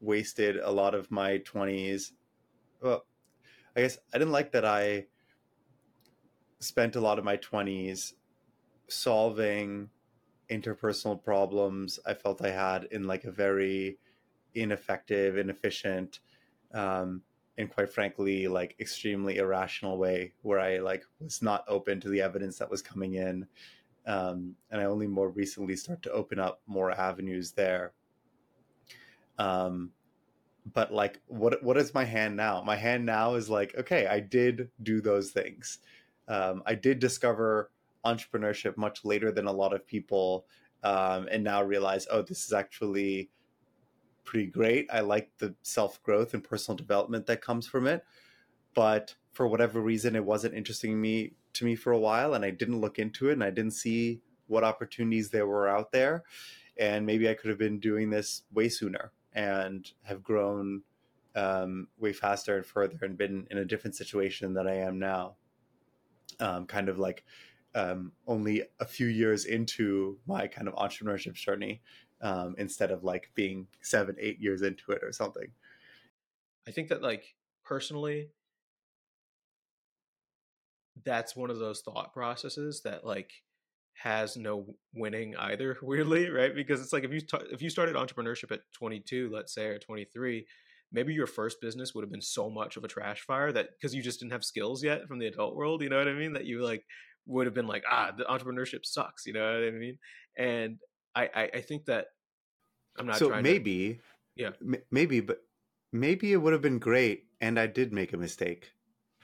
wasted 0.00 0.56
a 0.56 0.70
lot 0.70 0.94
of 0.94 1.10
my 1.10 1.38
20s. 1.38 2.12
Well, 2.82 3.04
I 3.76 3.82
guess 3.82 3.98
I 4.12 4.18
didn't 4.18 4.32
like 4.32 4.50
that 4.52 4.64
I 4.64 5.06
spent 6.58 6.96
a 6.96 7.00
lot 7.00 7.18
of 7.18 7.24
my 7.24 7.36
20s 7.36 8.14
solving 8.88 9.90
interpersonal 10.50 11.22
problems 11.22 11.98
I 12.06 12.14
felt 12.14 12.44
I 12.44 12.50
had 12.50 12.84
in 12.90 13.06
like 13.06 13.24
a 13.24 13.30
very 13.30 13.98
ineffective, 14.54 15.38
inefficient, 15.38 16.20
um, 16.74 17.22
and 17.58 17.70
quite 17.70 17.92
frankly, 17.92 18.48
like 18.48 18.76
extremely 18.80 19.36
irrational 19.36 19.98
way 19.98 20.32
where 20.42 20.58
I 20.58 20.78
like 20.78 21.04
was 21.20 21.42
not 21.42 21.64
open 21.68 22.00
to 22.00 22.08
the 22.08 22.22
evidence 22.22 22.58
that 22.58 22.70
was 22.70 22.82
coming 22.82 23.14
in. 23.14 23.46
Um, 24.06 24.56
and 24.70 24.80
I 24.80 24.84
only 24.84 25.06
more 25.06 25.28
recently 25.28 25.76
start 25.76 26.02
to 26.02 26.12
open 26.12 26.38
up 26.38 26.60
more 26.66 26.90
avenues 26.90 27.52
there. 27.52 27.92
Um, 29.38 29.90
but 30.72 30.92
like, 30.92 31.20
what 31.26 31.62
what 31.62 31.76
is 31.76 31.94
my 31.94 32.04
hand 32.04 32.36
now? 32.36 32.62
My 32.62 32.76
hand 32.76 33.04
now 33.04 33.34
is 33.34 33.48
like, 33.48 33.74
okay, 33.76 34.06
I 34.06 34.20
did 34.20 34.70
do 34.82 35.00
those 35.00 35.30
things. 35.30 35.78
Um, 36.28 36.62
I 36.66 36.74
did 36.74 36.98
discover 36.98 37.70
entrepreneurship 38.04 38.76
much 38.76 39.04
later 39.04 39.30
than 39.30 39.46
a 39.46 39.52
lot 39.52 39.72
of 39.72 39.86
people, 39.86 40.46
um, 40.82 41.28
and 41.30 41.44
now 41.44 41.62
realize, 41.62 42.06
oh, 42.10 42.22
this 42.22 42.44
is 42.44 42.52
actually 42.52 43.30
pretty 44.24 44.46
great. 44.46 44.86
I 44.92 45.00
like 45.00 45.30
the 45.38 45.54
self 45.62 46.02
growth 46.02 46.34
and 46.34 46.44
personal 46.44 46.76
development 46.76 47.26
that 47.26 47.42
comes 47.42 47.66
from 47.66 47.86
it, 47.86 48.04
but 48.74 49.14
for 49.32 49.46
whatever 49.46 49.80
reason, 49.80 50.16
it 50.16 50.24
wasn't 50.24 50.54
interesting 50.54 51.00
me 51.00 51.34
to 51.54 51.64
me 51.64 51.74
for 51.74 51.92
a 51.92 51.98
while, 51.98 52.34
and 52.34 52.44
I 52.44 52.50
didn't 52.50 52.80
look 52.80 52.98
into 52.98 53.28
it, 53.30 53.34
and 53.34 53.44
I 53.44 53.50
didn't 53.50 53.72
see 53.72 54.20
what 54.46 54.64
opportunities 54.64 55.30
there 55.30 55.46
were 55.46 55.68
out 55.68 55.92
there, 55.92 56.24
and 56.76 57.06
maybe 57.06 57.28
I 57.28 57.34
could 57.34 57.50
have 57.50 57.58
been 57.58 57.78
doing 57.78 58.10
this 58.10 58.42
way 58.52 58.68
sooner 58.68 59.12
and 59.32 59.90
have 60.02 60.22
grown 60.22 60.82
um, 61.36 61.88
way 61.98 62.12
faster 62.12 62.56
and 62.56 62.66
further, 62.66 62.98
and 63.02 63.16
been 63.16 63.46
in 63.50 63.58
a 63.58 63.64
different 63.64 63.94
situation 63.94 64.54
than 64.54 64.66
I 64.66 64.76
am 64.76 64.98
now. 64.98 65.36
Um, 66.38 66.66
kind 66.66 66.88
of 66.88 66.98
like 66.98 67.24
um, 67.74 68.12
only 68.26 68.62
a 68.80 68.84
few 68.84 69.06
years 69.06 69.44
into 69.44 70.18
my 70.26 70.46
kind 70.46 70.68
of 70.68 70.74
entrepreneurship 70.74 71.34
journey 71.34 71.80
um, 72.22 72.54
instead 72.58 72.90
of 72.90 73.04
like 73.04 73.30
being 73.34 73.66
seven, 73.80 74.16
eight 74.18 74.40
years 74.40 74.62
into 74.62 74.92
it 74.92 75.02
or 75.02 75.12
something. 75.12 75.48
I 76.68 76.70
think 76.70 76.88
that 76.88 77.02
like 77.02 77.34
personally, 77.64 78.28
that's 81.04 81.34
one 81.34 81.50
of 81.50 81.58
those 81.58 81.80
thought 81.80 82.12
processes 82.12 82.82
that 82.82 83.06
like 83.06 83.32
has 83.94 84.36
no 84.36 84.66
winning 84.94 85.36
either 85.36 85.76
weirdly 85.82 86.30
right 86.30 86.54
because 86.54 86.80
it's 86.80 86.92
like 86.92 87.04
if 87.04 87.12
you 87.12 87.20
t- 87.20 87.36
if 87.50 87.60
you 87.60 87.68
started 87.68 87.96
entrepreneurship 87.96 88.50
at 88.50 88.60
22 88.72 89.30
let's 89.32 89.52
say 89.54 89.66
or 89.66 89.78
23 89.78 90.46
maybe 90.92 91.12
your 91.12 91.26
first 91.26 91.60
business 91.60 91.94
would 91.94 92.02
have 92.02 92.10
been 92.10 92.20
so 92.20 92.48
much 92.48 92.76
of 92.76 92.84
a 92.84 92.88
trash 92.88 93.20
fire 93.20 93.52
that 93.52 93.70
because 93.72 93.94
you 93.94 94.02
just 94.02 94.20
didn't 94.20 94.32
have 94.32 94.44
skills 94.44 94.82
yet 94.82 95.06
from 95.06 95.18
the 95.18 95.26
adult 95.26 95.54
world 95.54 95.82
you 95.82 95.88
know 95.88 95.98
what 95.98 96.08
i 96.08 96.12
mean 96.12 96.32
that 96.32 96.46
you 96.46 96.62
like 96.62 96.84
would 97.26 97.46
have 97.46 97.54
been 97.54 97.66
like 97.66 97.84
ah 97.90 98.12
the 98.16 98.24
entrepreneurship 98.24 98.84
sucks 98.84 99.26
you 99.26 99.32
know 99.32 99.44
what 99.44 99.68
i 99.68 99.70
mean? 99.70 99.98
And 100.36 100.78
i 101.14 101.28
i, 101.34 101.50
I 101.54 101.60
think 101.60 101.86
that 101.86 102.06
i'm 102.98 103.06
not 103.06 103.16
so 103.16 103.40
maybe 103.40 103.94
to, 103.94 104.00
yeah. 104.36 104.50
m- 104.60 104.82
maybe 104.90 105.20
but 105.20 105.42
maybe 105.92 106.32
it 106.32 106.36
would 106.36 106.52
have 106.52 106.62
been 106.62 106.78
great 106.78 107.24
and 107.40 107.58
i 107.58 107.66
did 107.66 107.92
make 107.92 108.12
a 108.12 108.16
mistake. 108.18 108.72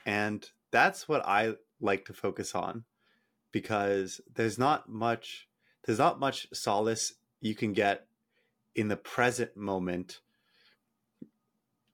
And 0.05 0.49
that's 0.71 1.07
what 1.07 1.25
i 1.25 1.55
like 1.81 2.05
to 2.05 2.13
focus 2.13 2.55
on 2.55 2.85
because 3.51 4.21
there's 4.33 4.57
not 4.57 4.89
much 4.89 5.47
there's 5.85 5.99
not 5.99 6.19
much 6.19 6.47
solace 6.53 7.13
you 7.41 7.55
can 7.55 7.73
get 7.73 8.07
in 8.75 8.89
the 8.89 8.97
present 8.97 9.55
moment. 9.55 10.19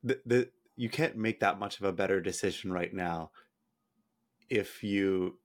The, 0.03 0.19
the 0.25 0.49
you 0.75 0.89
can't 0.89 1.15
make 1.15 1.39
that 1.39 1.59
much 1.59 1.79
of 1.79 1.85
a 1.85 1.93
better 1.93 2.19
decision 2.19 2.73
right 2.73 2.93
now 2.93 3.31
if 4.49 4.83
you 4.83 5.39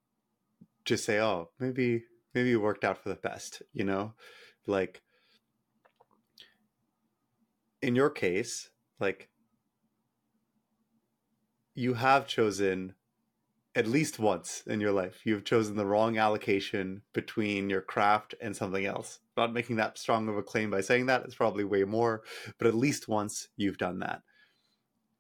just 0.89 1.05
say 1.05 1.21
oh 1.21 1.51
maybe 1.59 2.05
maybe 2.35 2.53
it 2.53 2.57
worked 2.57 2.85
out 2.85 2.99
for 2.99 3.11
the 3.11 3.15
best 3.17 3.63
you 3.73 3.85
know? 3.85 4.15
Like 4.67 5.03
in 7.81 7.95
your 7.95 8.11
case 8.11 8.71
like 8.99 9.29
you 11.75 11.95
have 11.95 12.27
chosen 12.27 12.95
at 13.75 13.87
least 13.87 14.19
once 14.19 14.63
in 14.67 14.81
your 14.81 14.91
life 14.93 15.21
you've 15.25 15.45
chosen 15.45 15.77
the 15.77 15.87
wrong 15.87 16.19
allocation 16.19 17.03
between 17.13 17.71
your 17.71 17.83
craft 17.83 18.35
and 18.41 18.57
something 18.57 18.87
else. 18.87 19.21
Not 19.37 19.53
making 19.53 19.77
that 19.77 19.99
strong 19.99 20.29
of 20.29 20.37
a 20.37 20.43
claim 20.43 20.71
by 20.71 20.81
saying 20.81 21.07
that 21.07 21.25
it's 21.25 21.35
probably 21.35 21.65
way 21.65 21.85
more 21.85 22.23
but 22.59 22.67
at 22.67 22.75
least 22.75 23.09
once 23.09 23.49
you've 23.57 23.79
done 23.79 23.99
that. 24.01 24.23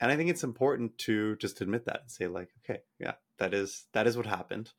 And 0.01 0.11
i 0.11 0.17
think 0.17 0.31
it's 0.31 0.45
important 0.45 0.97
to 0.99 1.37
just 1.37 1.61
admit 1.61 1.85
that 1.85 2.01
and 2.03 2.11
say 2.11 2.27
like 2.27 2.49
okay 2.65 2.81
yeah 2.99 3.15
that 3.39 3.53
is 3.53 3.87
that 3.93 4.07
is 4.07 4.17
what 4.17 4.27
happened 4.27 4.71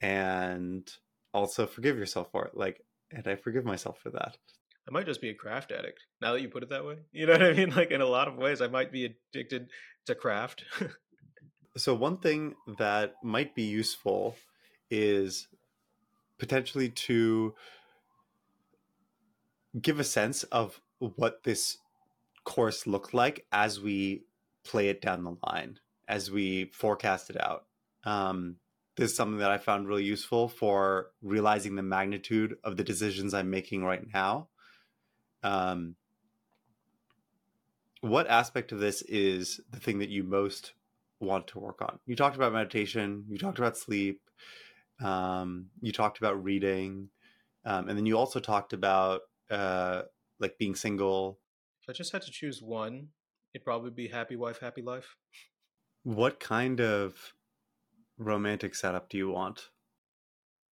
and 0.00 0.90
also 1.32 1.66
forgive 1.66 1.98
yourself 1.98 2.30
for 2.30 2.44
it 2.46 2.56
like 2.56 2.80
and 3.12 3.26
i 3.26 3.34
forgive 3.34 3.64
myself 3.64 3.98
for 4.02 4.10
that 4.10 4.36
I 4.88 4.92
might 4.92 5.06
just 5.06 5.20
be 5.20 5.30
a 5.30 5.34
craft 5.34 5.72
addict. 5.72 6.04
Now 6.22 6.32
that 6.32 6.42
you 6.42 6.48
put 6.48 6.62
it 6.62 6.68
that 6.68 6.84
way, 6.84 6.98
you 7.10 7.26
know 7.26 7.32
what 7.32 7.42
I 7.42 7.52
mean? 7.54 7.70
Like 7.76 7.90
in 7.90 8.00
a 8.00 8.06
lot 8.06 8.28
of 8.28 8.36
ways, 8.36 8.62
I 8.62 8.68
might 8.68 8.92
be 8.92 9.16
addicted 9.34 9.70
to 10.06 10.14
craft. 10.14 10.64
So 11.76 11.94
one 11.94 12.16
thing 12.16 12.54
that 12.78 13.16
might 13.22 13.54
be 13.54 13.64
useful 13.64 14.34
is 14.90 15.46
potentially 16.38 16.88
to 16.88 17.54
give 19.80 20.00
a 20.00 20.04
sense 20.04 20.42
of 20.44 20.80
what 20.98 21.42
this 21.42 21.76
course 22.44 22.86
looked 22.86 23.12
like 23.12 23.44
as 23.52 23.78
we 23.78 24.24
play 24.64 24.88
it 24.88 25.02
down 25.02 25.24
the 25.24 25.36
line, 25.46 25.78
as 26.08 26.30
we 26.30 26.70
forecast 26.72 27.28
it 27.28 27.38
out. 27.38 27.66
Um, 28.04 28.56
this 28.96 29.10
is 29.10 29.16
something 29.16 29.38
that 29.38 29.50
I 29.50 29.58
found 29.58 29.88
really 29.88 30.04
useful 30.04 30.48
for 30.48 31.10
realizing 31.22 31.76
the 31.76 31.82
magnitude 31.82 32.56
of 32.64 32.76
the 32.76 32.84
decisions 32.84 33.34
I'm 33.34 33.50
making 33.50 33.84
right 33.84 34.02
now. 34.12 34.48
Um, 35.42 35.96
what 38.00 38.26
aspect 38.28 38.72
of 38.72 38.80
this 38.80 39.02
is 39.02 39.60
the 39.70 39.80
thing 39.80 39.98
that 39.98 40.08
you 40.08 40.22
most 40.22 40.72
want 41.20 41.46
to 41.48 41.58
work 41.58 41.82
on? 41.82 41.98
You 42.06 42.16
talked 42.16 42.36
about 42.36 42.52
meditation, 42.52 43.24
you 43.28 43.38
talked 43.38 43.58
about 43.58 43.76
sleep, 43.76 44.22
um, 45.02 45.66
you 45.80 45.92
talked 45.92 46.18
about 46.18 46.42
reading, 46.42 47.10
um, 47.66 47.88
and 47.88 47.98
then 47.98 48.06
you 48.06 48.16
also 48.16 48.40
talked 48.40 48.72
about 48.72 49.22
uh, 49.50 50.02
like 50.38 50.56
being 50.58 50.74
single. 50.74 51.38
If 51.82 51.90
I 51.90 51.92
just 51.92 52.12
had 52.12 52.22
to 52.22 52.30
choose 52.30 52.62
one, 52.62 53.08
it'd 53.52 53.64
probably 53.64 53.90
be 53.90 54.08
happy 54.08 54.36
wife, 54.36 54.58
happy 54.60 54.82
life. 54.82 55.16
What 56.02 56.40
kind 56.40 56.80
of 56.80 57.34
romantic 58.18 58.74
setup 58.74 59.08
do 59.08 59.18
you 59.18 59.30
want? 59.30 59.68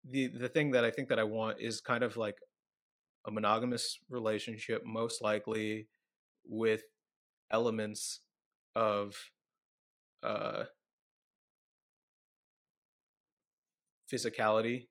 The 0.10 0.28
the 0.28 0.50
thing 0.50 0.72
that 0.72 0.86
I 0.86 0.92
think 0.92 1.10
that 1.10 1.20
I 1.20 1.24
want 1.24 1.58
is 1.60 1.82
kind 1.82 2.04
of 2.04 2.18
like 2.18 2.38
a 3.28 3.32
monogamous 3.32 4.00
relationship, 4.10 4.84
most 4.86 5.22
likely 5.22 5.88
with 6.48 6.84
elements 7.52 8.22
of 8.76 9.16
uh, 10.24 10.64
physicality 14.12 14.88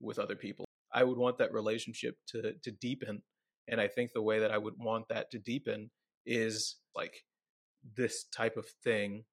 with 0.00 0.18
other 0.18 0.36
people. 0.36 0.64
I 0.92 1.04
would 1.04 1.18
want 1.18 1.38
that 1.38 1.52
relationship 1.52 2.16
to 2.28 2.52
to 2.62 2.70
deepen, 2.70 3.22
and 3.66 3.80
I 3.80 3.88
think 3.88 4.12
the 4.12 4.22
way 4.22 4.38
that 4.38 4.50
I 4.50 4.58
would 4.58 4.74
want 4.78 5.08
that 5.08 5.30
to 5.32 5.38
deepen 5.38 5.90
is 6.24 6.76
like 6.94 7.24
this 7.96 8.24
type 8.24 8.56
of 8.56 8.66
thing 8.84 9.24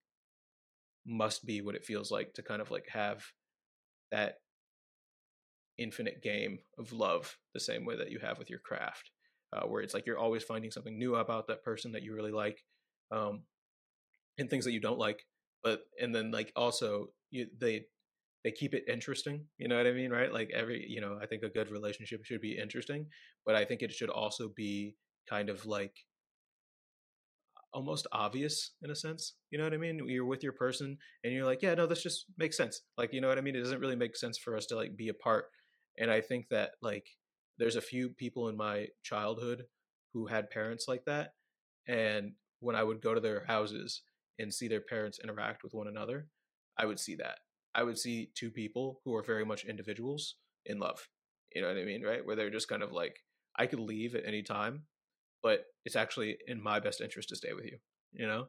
must 1.05 1.45
be 1.45 1.61
what 1.61 1.75
it 1.75 1.85
feels 1.85 2.11
like 2.11 2.33
to 2.33 2.41
kind 2.41 2.61
of 2.61 2.71
like 2.71 2.87
have 2.89 3.23
that 4.11 4.35
infinite 5.77 6.21
game 6.23 6.59
of 6.77 6.93
love 6.93 7.37
the 7.53 7.59
same 7.59 7.85
way 7.85 7.97
that 7.97 8.11
you 8.11 8.19
have 8.19 8.37
with 8.37 8.49
your 8.49 8.59
craft 8.59 9.11
uh, 9.53 9.65
where 9.65 9.81
it's 9.81 9.93
like 9.93 10.05
you're 10.05 10.17
always 10.17 10.43
finding 10.43 10.71
something 10.71 10.97
new 10.97 11.15
about 11.15 11.47
that 11.47 11.63
person 11.63 11.91
that 11.91 12.03
you 12.03 12.15
really 12.15 12.31
like 12.31 12.63
um, 13.11 13.41
and 14.37 14.49
things 14.49 14.65
that 14.65 14.71
you 14.71 14.79
don't 14.79 14.99
like 14.99 15.25
but 15.63 15.81
and 16.01 16.13
then 16.13 16.31
like 16.31 16.51
also 16.55 17.07
you 17.31 17.47
they 17.59 17.85
they 18.43 18.51
keep 18.51 18.73
it 18.73 18.83
interesting 18.87 19.45
you 19.57 19.67
know 19.67 19.77
what 19.77 19.87
i 19.87 19.91
mean 19.91 20.11
right? 20.11 20.31
Like 20.33 20.51
every 20.53 20.85
you 20.87 21.01
know 21.01 21.17
i 21.21 21.25
think 21.25 21.43
a 21.43 21.49
good 21.49 21.71
relationship 21.71 22.23
should 22.23 22.41
be 22.41 22.57
interesting 22.57 23.07
but 23.45 23.55
i 23.55 23.65
think 23.65 23.81
it 23.81 23.91
should 23.91 24.09
also 24.09 24.49
be 24.55 24.95
kind 25.29 25.49
of 25.49 25.65
like 25.65 25.95
almost 27.75 28.07
obvious 28.11 28.71
in 28.81 28.89
a 28.89 28.95
sense 28.95 29.33
you 29.51 29.57
know 29.57 29.63
what 29.63 29.73
i 29.73 29.77
mean 29.77 29.99
you're 30.07 30.25
with 30.25 30.41
your 30.41 30.53
person 30.53 30.97
and 31.23 31.33
you're 31.33 31.45
like 31.45 31.61
yeah 31.61 31.75
no 31.75 31.85
this 31.85 32.01
just 32.01 32.25
makes 32.37 32.57
sense 32.57 32.81
like 32.97 33.13
you 33.13 33.21
know 33.21 33.27
what 33.27 33.37
i 33.37 33.41
mean 33.41 33.55
it 33.55 33.61
doesn't 33.61 33.81
really 33.81 33.95
make 33.95 34.15
sense 34.15 34.37
for 34.37 34.55
us 34.55 34.65
to 34.65 34.75
like 34.75 34.95
be 34.95 35.09
apart 35.09 35.45
and 35.99 36.09
i 36.09 36.21
think 36.21 36.47
that 36.49 36.71
like 36.81 37.05
there's 37.57 37.75
a 37.75 37.81
few 37.81 38.09
people 38.09 38.47
in 38.47 38.57
my 38.57 38.87
childhood 39.03 39.63
who 40.13 40.25
had 40.25 40.49
parents 40.49 40.85
like 40.87 41.03
that 41.05 41.33
and 41.87 42.31
when 42.61 42.75
i 42.75 42.83
would 42.83 43.01
go 43.01 43.13
to 43.13 43.21
their 43.21 43.43
houses 43.45 44.01
and 44.39 44.53
see 44.53 44.67
their 44.67 44.81
parents 44.81 45.19
interact 45.23 45.63
with 45.63 45.73
one 45.73 45.87
another, 45.87 46.27
I 46.77 46.85
would 46.85 46.99
see 46.99 47.15
that. 47.15 47.39
I 47.73 47.83
would 47.83 47.97
see 47.97 48.31
two 48.35 48.51
people 48.51 49.01
who 49.03 49.15
are 49.15 49.23
very 49.23 49.45
much 49.45 49.65
individuals 49.65 50.35
in 50.65 50.79
love. 50.79 51.07
You 51.53 51.61
know 51.61 51.69
what 51.69 51.77
I 51.77 51.85
mean, 51.85 52.03
right? 52.03 52.25
Where 52.25 52.35
they're 52.35 52.49
just 52.49 52.67
kind 52.67 52.83
of 52.83 52.91
like, 52.91 53.17
I 53.57 53.65
could 53.67 53.79
leave 53.79 54.15
at 54.15 54.25
any 54.25 54.43
time, 54.43 54.83
but 55.45 55.59
it's 55.85 55.95
actually 55.95 56.37
in 56.47 56.59
my 56.59 56.79
best 56.79 57.01
interest 57.01 57.29
to 57.29 57.35
stay 57.35 57.53
with 57.53 57.65
you, 57.65 57.77
you 58.13 58.25
know, 58.25 58.47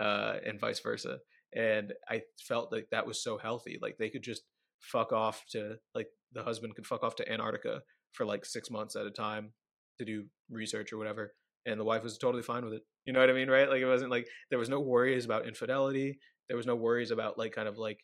uh, 0.00 0.36
and 0.46 0.58
vice 0.58 0.80
versa. 0.80 1.18
And 1.54 1.92
I 2.08 2.22
felt 2.40 2.72
like 2.72 2.86
that 2.90 3.06
was 3.06 3.22
so 3.22 3.36
healthy. 3.36 3.78
Like 3.82 3.98
they 3.98 4.08
could 4.08 4.22
just 4.22 4.44
fuck 4.80 5.12
off 5.12 5.44
to 5.50 5.76
like 5.94 6.06
the 6.32 6.42
husband 6.42 6.74
could 6.74 6.86
fuck 6.86 7.02
off 7.02 7.16
to 7.16 7.30
Antarctica 7.30 7.82
for 8.14 8.24
like 8.24 8.46
six 8.46 8.70
months 8.70 8.96
at 8.96 9.04
a 9.04 9.10
time 9.10 9.52
to 9.98 10.06
do 10.06 10.24
research 10.50 10.90
or 10.90 10.96
whatever, 10.96 11.34
and 11.66 11.78
the 11.78 11.84
wife 11.84 12.02
was 12.02 12.16
totally 12.16 12.42
fine 12.42 12.64
with 12.64 12.72
it. 12.72 12.82
You 13.04 13.12
know 13.12 13.20
what 13.20 13.28
I 13.28 13.34
mean, 13.34 13.50
right? 13.50 13.68
Like 13.68 13.82
it 13.82 13.86
wasn't 13.86 14.10
like 14.10 14.26
there 14.48 14.58
was 14.58 14.70
no 14.70 14.80
worries 14.80 15.26
about 15.26 15.46
infidelity. 15.46 16.18
There 16.48 16.56
was 16.56 16.66
no 16.66 16.76
worries 16.76 17.10
about 17.10 17.36
like 17.36 17.52
kind 17.52 17.68
of 17.68 17.76
like 17.76 18.00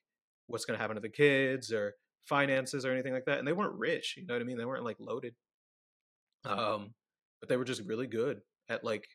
what's 0.48 0.66
going 0.66 0.76
to 0.76 0.82
happen 0.82 0.96
to 0.96 1.00
the 1.00 1.08
kids 1.08 1.72
or 1.72 1.94
finances 2.28 2.84
or 2.84 2.92
anything 2.92 3.14
like 3.14 3.24
that. 3.24 3.38
And 3.38 3.48
they 3.48 3.54
weren't 3.54 3.78
rich. 3.78 4.16
You 4.18 4.26
know 4.26 4.34
what 4.34 4.42
I 4.42 4.44
mean? 4.44 4.58
They 4.58 4.66
weren't 4.66 4.84
like 4.84 4.98
loaded. 5.00 5.34
Um, 6.44 6.92
but 7.40 7.48
they 7.48 7.56
were 7.56 7.64
just 7.64 7.82
really 7.82 8.06
good 8.06 8.40
at 8.68 8.84
like 8.84 9.06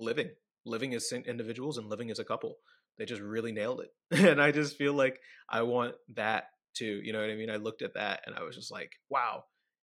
living, 0.00 0.30
living 0.64 0.94
as 0.94 1.12
individuals 1.12 1.78
and 1.78 1.88
living 1.88 2.10
as 2.10 2.18
a 2.18 2.24
couple. 2.24 2.56
They 2.98 3.04
just 3.04 3.22
really 3.22 3.52
nailed 3.52 3.80
it. 3.80 3.92
and 4.30 4.40
I 4.40 4.52
just 4.52 4.76
feel 4.76 4.94
like 4.94 5.20
I 5.48 5.62
want 5.62 5.94
that 6.14 6.50
too. 6.74 7.00
You 7.02 7.12
know 7.12 7.20
what 7.20 7.30
I 7.30 7.36
mean? 7.36 7.50
I 7.50 7.56
looked 7.56 7.82
at 7.82 7.94
that 7.94 8.20
and 8.26 8.34
I 8.34 8.42
was 8.42 8.56
just 8.56 8.70
like, 8.70 8.92
wow, 9.08 9.44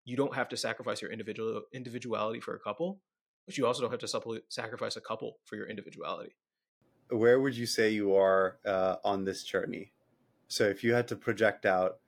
you 0.06 0.18
don't 0.18 0.36
have 0.36 0.50
to 0.50 0.58
sacrifice 0.58 1.02
your 1.02 1.12
individual 1.12 1.62
individuality 1.74 2.40
for 2.40 2.56
a 2.56 2.60
couple, 2.60 3.00
but 3.46 3.58
you 3.58 3.66
also 3.66 3.82
don't 3.82 3.92
have 3.92 4.00
to 4.00 4.44
sacrifice 4.50 4.96
a 4.96 5.02
couple 5.02 5.38
for 5.46 5.56
your 5.56 5.68
individuality. 5.68 6.36
Where 7.10 7.40
would 7.40 7.56
you 7.56 7.66
say 7.66 7.90
you 7.90 8.16
are 8.16 8.58
uh, 8.66 8.96
on 9.04 9.26
this 9.26 9.44
journey? 9.44 9.92
So 10.48 10.66
if 10.66 10.84
you 10.84 10.94
had 10.94 11.08
to 11.10 11.16
project 11.16 11.66
out, 11.66 12.00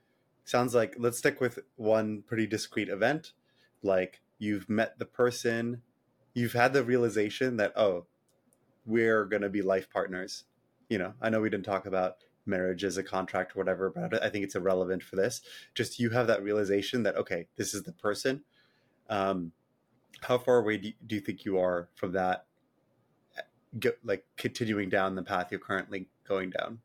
sounds 0.46 0.74
like 0.74 0.96
let's 0.98 1.18
stick 1.18 1.40
with 1.40 1.60
one 1.76 2.24
pretty 2.26 2.48
discrete 2.48 2.90
event, 2.90 3.34
like 3.84 4.22
you've 4.40 4.70
met 4.70 4.98
the 5.00 5.06
person, 5.06 5.82
you've 6.34 6.54
had 6.54 6.74
the 6.74 6.84
realization 6.84 7.58
that 7.58 7.74
oh, 7.76 8.06
we're 8.86 9.26
going 9.26 9.42
to 9.42 9.50
be 9.50 9.62
life 9.62 9.90
partners. 9.90 10.46
You 10.90 10.98
know, 10.98 11.14
I 11.22 11.30
know 11.30 11.42
we 11.42 11.50
didn't 11.50 11.66
talk 11.66 11.86
about 11.86 12.18
marriage 12.46 12.84
as 12.84 12.98
a 12.98 13.04
contract 13.04 13.56
or 13.56 13.60
whatever, 13.60 13.90
but 13.90 14.22
I 14.22 14.30
think 14.30 14.44
it's 14.44 14.56
irrelevant 14.56 15.04
for 15.04 15.16
this. 15.16 15.42
Just 15.76 16.00
you 16.00 16.10
have 16.10 16.28
that 16.28 16.44
realization 16.44 17.04
that 17.04 17.16
okay, 17.16 17.48
this 17.56 17.74
is 17.74 17.84
the 17.84 17.94
person. 17.94 18.44
Um, 19.10 19.52
how 20.22 20.38
far 20.38 20.60
away 20.60 20.78
do 20.78 20.92
you, 21.10 21.20
think 21.20 21.46
you 21.46 21.60
are 21.60 21.90
from 21.96 22.14
that? 22.14 22.46
Get, 23.80 23.98
like 24.04 24.26
continuing 24.38 24.90
down 24.90 25.16
the 25.16 25.24
path 25.24 25.48
you're 25.52 25.60
currently 25.60 26.08
going 26.28 26.52
down. 26.52 26.80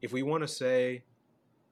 If 0.00 0.12
we 0.12 0.22
want 0.22 0.42
to 0.42 0.48
say, 0.48 1.04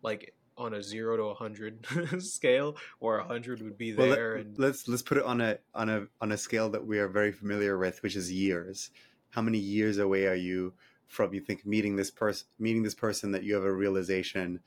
like 0.03 0.35
on 0.57 0.75
a 0.75 0.83
zero 0.83 1.17
to 1.17 1.23
a 1.25 1.35
hundred 1.35 1.87
scale, 2.23 2.77
or 3.01 3.19
a 3.19 3.25
hundred 3.25 3.63
would 3.63 3.79
be 3.79 3.93
there. 3.93 4.07
Well, 4.07 4.09
let, 4.09 4.41
and 4.41 4.59
let's 4.59 4.89
let's 4.89 5.03
put 5.03 5.19
it 5.19 5.25
on 5.25 5.41
a 5.41 5.59
on 5.75 5.89
a 5.89 6.07
on 6.21 6.33
a 6.33 6.37
scale 6.37 6.71
that 6.71 6.87
we 6.87 6.99
are 6.99 7.09
very 7.09 7.33
familiar 7.33 7.79
with, 7.79 8.03
which 8.03 8.17
is 8.17 8.33
years. 8.33 8.91
How 9.31 9.43
many 9.43 9.59
years 9.59 9.99
away 9.99 10.27
are 10.27 10.35
you 10.35 10.73
from 11.07 11.33
you 11.33 11.41
think 11.41 11.65
meeting 11.65 11.97
this 11.97 12.11
person 12.11 12.47
meeting 12.59 12.83
this 12.83 12.95
person 12.95 13.33
that 13.33 13.45
you 13.45 13.55
have 13.55 13.65
a 13.65 13.73
realization 13.73 14.61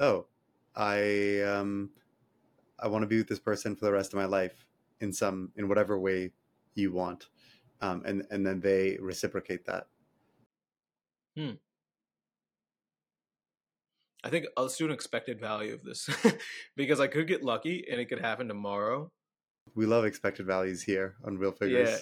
oh 0.00 0.26
i 0.74 1.40
um 1.42 1.90
i 2.78 2.88
want 2.88 3.02
to 3.02 3.06
be 3.06 3.18
with 3.18 3.28
this 3.28 3.38
person 3.38 3.76
for 3.76 3.84
the 3.84 3.92
rest 3.92 4.12
of 4.12 4.18
my 4.18 4.24
life 4.24 4.66
in 5.00 5.12
some 5.12 5.50
in 5.56 5.68
whatever 5.68 5.98
way 5.98 6.30
you 6.74 6.92
want 6.92 7.28
um 7.80 8.02
and 8.04 8.24
and 8.30 8.46
then 8.46 8.60
they 8.60 8.96
reciprocate 9.00 9.64
that 9.64 9.86
hmm 11.36 11.52
I 14.24 14.30
think 14.30 14.46
let's 14.56 14.76
do 14.76 14.86
an 14.86 14.92
expected 14.92 15.40
value 15.40 15.74
of 15.74 15.82
this 15.82 16.08
because 16.76 17.00
I 17.00 17.08
could 17.08 17.26
get 17.26 17.42
lucky 17.42 17.84
and 17.90 18.00
it 18.00 18.06
could 18.06 18.20
happen 18.20 18.48
tomorrow. 18.48 19.10
We 19.74 19.86
love 19.86 20.04
expected 20.04 20.46
values 20.46 20.82
here 20.82 21.16
on 21.24 21.38
Real 21.38 21.52
Figures. 21.52 21.90
Yeah, 21.90 21.98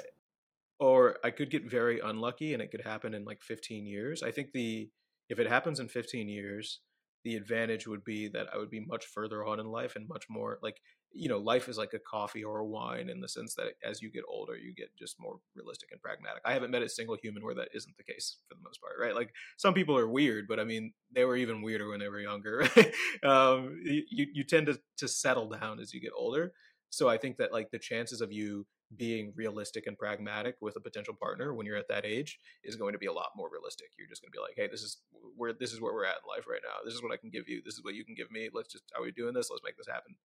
or 0.79 1.19
I 1.23 1.31
could 1.31 1.51
get 1.51 1.71
very 1.71 2.01
unlucky 2.01 2.55
and 2.55 2.63
it 2.63 2.71
could 2.71 2.83
happen 2.83 3.15
in 3.15 3.25
like 3.25 3.43
15 3.43 3.87
years. 3.87 4.23
I 4.23 4.31
think 4.31 4.53
the 4.53 4.89
if 5.29 5.39
it 5.39 5.47
happens 5.47 5.79
in 5.79 5.89
15 5.89 6.29
years, 6.29 6.81
the 7.25 7.37
advantage 7.37 7.87
would 7.87 8.03
be 8.03 8.29
that 8.29 8.49
I 8.53 8.59
would 8.59 8.71
be 8.71 8.81
much 8.81 9.07
further 9.07 9.45
on 9.45 9.61
in 9.61 9.67
life 9.67 9.95
and 9.95 10.09
much 10.09 10.25
more 10.29 10.59
like 10.63 10.81
you 11.13 11.29
know 11.29 11.39
life 11.39 11.69
is 11.69 11.77
like 11.77 11.93
a 11.95 11.99
coffee 11.99 12.45
or 12.45 12.59
a 12.59 12.67
wine 12.67 13.09
in 13.09 13.21
the 13.21 13.29
sense 13.29 13.55
that 13.55 13.73
as 13.85 14.01
you 14.01 14.11
get 14.11 14.23
older 14.29 14.57
you 14.57 14.75
get 14.75 14.95
just 14.97 15.19
more 15.19 15.39
realistic 15.57 15.91
and 15.93 16.01
pragmatic 16.01 16.43
i 16.45 16.53
haven't 16.53 16.71
met 16.71 16.83
a 16.83 16.89
single 16.89 17.17
human 17.21 17.45
where 17.45 17.55
that 17.55 17.69
isn't 17.75 17.97
the 17.97 18.05
case 18.05 18.37
for 18.49 18.55
the 18.55 18.63
most 18.63 18.81
part 18.81 18.95
right 19.01 19.15
like 19.15 19.33
some 19.57 19.75
people 19.75 19.97
are 19.97 20.09
weird 20.09 20.47
but 20.49 20.61
i 20.61 20.65
mean 20.65 20.93
they 21.15 21.25
were 21.25 21.37
even 21.37 21.63
weirder 21.63 21.89
when 21.89 22.01
they 22.01 22.09
were 22.09 22.21
younger 22.21 22.63
um, 23.25 23.81
you, 23.85 24.27
you 24.33 24.45
tend 24.45 24.67
to, 24.67 24.79
to 24.97 25.09
settle 25.09 25.49
down 25.49 25.81
as 25.81 25.93
you 25.93 26.01
get 26.01 26.13
older 26.17 26.53
so 26.91 27.09
i 27.09 27.17
think 27.17 27.37
that 27.37 27.53
like 27.53 27.71
the 27.71 27.79
chances 27.79 28.21
of 28.21 28.33
you 28.33 28.67
being 28.97 29.33
realistic 29.37 29.87
and 29.87 29.97
pragmatic 29.97 30.57
with 30.61 30.77
a 30.77 30.81
potential 30.81 31.15
partner 31.15 31.55
when 31.55 31.65
you're 31.65 31.77
at 31.77 31.89
that 31.89 32.05
age 32.05 32.39
is 32.65 32.75
going 32.75 32.93
to 32.93 32.99
be 32.99 33.07
a 33.07 33.13
lot 33.13 33.31
more 33.37 33.49
realistic. 33.51 33.87
You're 33.97 34.09
just 34.09 34.21
going 34.21 34.33
to 34.33 34.37
be 34.37 34.43
like, 34.43 34.55
hey, 34.57 34.69
this 34.71 34.83
is 34.83 34.99
where 35.37 35.53
this 35.53 35.73
is 35.73 35.81
where 35.81 35.95
we're 35.95 36.05
at 36.05 36.19
in 36.25 36.29
life 36.29 36.47
right 36.51 36.61
now. 36.65 36.83
This 36.85 36.95
is 36.95 37.03
what 37.03 37.13
I 37.13 37.17
can 37.17 37.31
give 37.31 37.49
you. 37.49 37.63
This 37.65 37.75
is 37.75 37.85
what 37.85 37.95
you 37.95 38.05
can 38.05 38.15
give 38.15 38.31
me. 38.31 38.49
Let's 38.53 38.73
just 38.73 38.85
how 38.93 39.01
are 39.01 39.05
we 39.05 39.13
doing 39.13 39.35
this? 39.35 39.49
Let's 39.51 39.63
make 39.65 39.77
this 39.77 39.87
happen. 39.87 40.17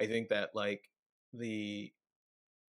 I 0.00 0.06
think 0.06 0.28
that 0.28 0.50
like 0.54 0.82
the 1.32 1.92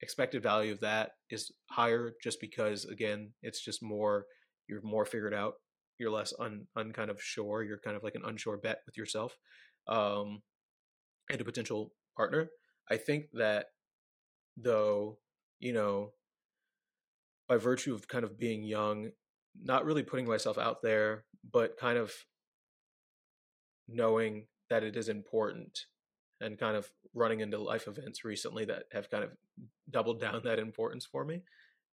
expected 0.02 0.42
value 0.42 0.72
of 0.72 0.80
that 0.80 1.12
is 1.30 1.50
higher 1.70 2.12
just 2.22 2.40
because 2.40 2.84
again, 2.84 3.32
it's 3.42 3.62
just 3.62 3.82
more 3.82 4.26
you're 4.68 4.82
more 4.82 5.04
figured 5.04 5.34
out. 5.34 5.54
You're 5.98 6.10
less 6.10 6.32
un, 6.38 6.66
un 6.76 6.92
kind 6.92 7.10
of 7.10 7.20
sure. 7.20 7.62
You're 7.62 7.80
kind 7.84 7.96
of 7.96 8.02
like 8.02 8.14
an 8.14 8.22
unsure 8.24 8.56
bet 8.56 8.78
with 8.86 8.96
yourself 8.96 9.36
um, 9.88 10.40
and 11.30 11.40
a 11.40 11.44
potential 11.44 11.92
partner. 12.16 12.48
I 12.90 12.96
think 12.96 13.26
that 13.34 13.66
though, 14.56 15.18
you 15.58 15.72
know, 15.72 16.12
by 17.48 17.56
virtue 17.56 17.94
of 17.94 18.08
kind 18.08 18.24
of 18.24 18.38
being 18.38 18.62
young, 18.62 19.10
not 19.60 19.84
really 19.84 20.02
putting 20.02 20.26
myself 20.26 20.56
out 20.56 20.82
there, 20.82 21.24
but 21.52 21.76
kind 21.78 21.98
of 21.98 22.12
knowing 23.88 24.46
that 24.70 24.84
it 24.84 24.96
is 24.96 25.08
important 25.08 25.80
and 26.40 26.58
kind 26.58 26.76
of 26.76 26.90
running 27.14 27.40
into 27.40 27.58
life 27.58 27.86
events 27.86 28.24
recently 28.24 28.64
that 28.64 28.84
have 28.92 29.10
kind 29.10 29.24
of 29.24 29.30
doubled 29.90 30.20
down 30.20 30.40
that 30.44 30.58
importance 30.58 31.04
for 31.04 31.24
me. 31.24 31.42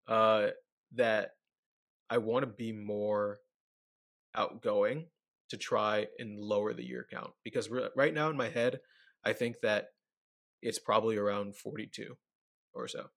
Uh, 0.08 0.48
that 0.96 1.32
I 2.10 2.18
want 2.20 2.44
to 2.44 2.48
be 2.48 2.72
more 2.72 3.40
outgoing 4.36 5.08
to 5.50 5.58
try 5.58 6.08
and 6.20 6.40
lower 6.40 6.74
the 6.74 6.86
year 6.86 7.06
count 7.10 7.32
because 7.44 7.70
right 7.96 8.14
now 8.14 8.30
in 8.30 8.38
my 8.38 8.50
head, 8.50 8.80
I 9.26 9.34
think 9.34 9.60
that 9.62 9.90
it's 10.62 10.80
probably 10.80 11.18
around 11.18 11.56
42 11.56 12.16
or 12.74 12.88
so. 12.88 13.08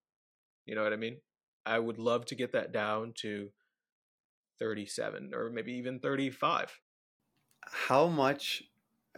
You 0.66 0.74
know 0.74 0.82
what 0.82 0.92
I 0.92 0.96
mean? 0.96 1.18
I 1.66 1.78
would 1.78 1.98
love 1.98 2.26
to 2.26 2.34
get 2.34 2.52
that 2.52 2.72
down 2.72 3.12
to 3.18 3.50
37 4.58 5.32
or 5.34 5.50
maybe 5.50 5.72
even 5.72 5.98
35. 6.00 6.78
How 7.62 8.06
much, 8.06 8.62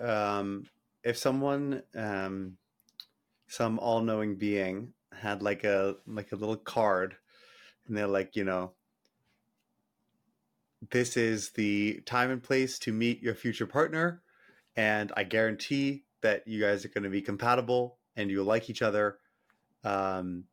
um, 0.00 0.64
if 1.04 1.16
someone, 1.16 1.82
um, 1.94 2.56
some 3.48 3.78
all-knowing 3.78 4.36
being 4.36 4.94
had 5.12 5.42
like 5.42 5.64
a 5.64 5.96
like 6.06 6.32
a 6.32 6.36
little 6.36 6.56
card, 6.56 7.16
and 7.86 7.96
they're 7.96 8.06
like, 8.06 8.36
you 8.36 8.44
know, 8.44 8.72
this 10.90 11.16
is 11.16 11.50
the 11.50 12.00
time 12.06 12.30
and 12.30 12.42
place 12.42 12.78
to 12.80 12.92
meet 12.92 13.22
your 13.22 13.34
future 13.34 13.66
partner, 13.66 14.22
and 14.76 15.12
I 15.16 15.24
guarantee 15.24 16.04
that 16.22 16.46
you 16.46 16.60
guys 16.60 16.84
are 16.84 16.88
going 16.88 17.04
to 17.04 17.10
be 17.10 17.22
compatible 17.22 17.98
and 18.14 18.30
you'll 18.30 18.44
like 18.44 18.70
each 18.70 18.82
other 18.82 19.18
um, 19.84 20.44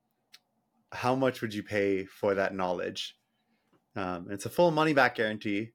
how 0.91 1.15
much 1.15 1.41
would 1.41 1.53
you 1.53 1.63
pay 1.63 2.05
for 2.05 2.35
that 2.35 2.55
knowledge? 2.55 3.15
Um, 3.95 4.27
it's 4.31 4.45
a 4.45 4.49
full 4.49 4.71
money 4.71 4.93
back 4.93 5.15
guarantee. 5.15 5.71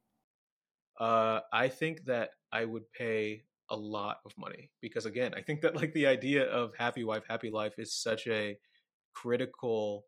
Uh, 0.99 1.41
I 1.53 1.69
think 1.69 2.05
that 2.07 2.31
I 2.53 2.65
would 2.65 2.91
pay 2.93 3.43
a 3.75 3.77
lot 3.77 4.19
of 4.25 4.33
money 4.39 4.71
because 4.81 5.05
again, 5.05 5.35
I 5.37 5.43
think 5.43 5.63
that 5.63 5.77
like 5.77 5.93
the 5.93 6.07
idea 6.07 6.45
of 6.45 6.73
happy 6.79 7.05
wife, 7.05 7.25
happy 7.29 7.51
life 7.51 7.75
is 7.79 7.93
such 7.93 8.27
a 8.27 8.57
critical, 9.15 10.05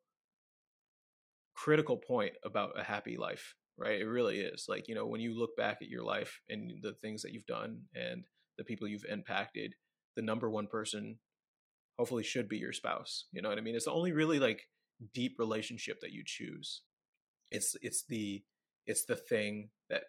critical 1.54 1.96
point 1.96 2.34
about 2.44 2.78
a 2.78 2.84
happy 2.84 3.16
life, 3.16 3.54
right? 3.76 4.00
It 4.00 4.06
really 4.06 4.38
is. 4.38 4.66
Like, 4.68 4.88
you 4.88 4.94
know, 4.94 5.06
when 5.06 5.20
you 5.20 5.38
look 5.38 5.56
back 5.56 5.78
at 5.82 5.88
your 5.88 6.04
life 6.04 6.40
and 6.48 6.72
the 6.80 6.94
things 6.94 7.22
that 7.22 7.32
you've 7.32 7.46
done 7.46 7.82
and 7.94 8.24
the 8.56 8.64
people 8.64 8.86
you've 8.86 9.04
impacted, 9.08 9.74
the 10.14 10.22
number 10.22 10.48
one 10.48 10.68
person 10.68 11.18
hopefully 11.98 12.22
should 12.22 12.48
be 12.48 12.58
your 12.58 12.72
spouse. 12.72 13.24
You 13.32 13.42
know 13.42 13.48
what 13.48 13.58
I 13.58 13.62
mean? 13.62 13.74
It's 13.74 13.86
the 13.86 13.92
only 13.92 14.12
really 14.12 14.38
like 14.38 14.62
deep 15.12 15.36
relationship 15.38 16.00
that 16.02 16.12
you 16.12 16.22
choose. 16.24 16.82
It's 17.50 17.76
it's 17.82 18.04
the 18.08 18.44
it's 18.86 19.04
the 19.04 19.16
thing 19.16 19.70
that 19.90 20.04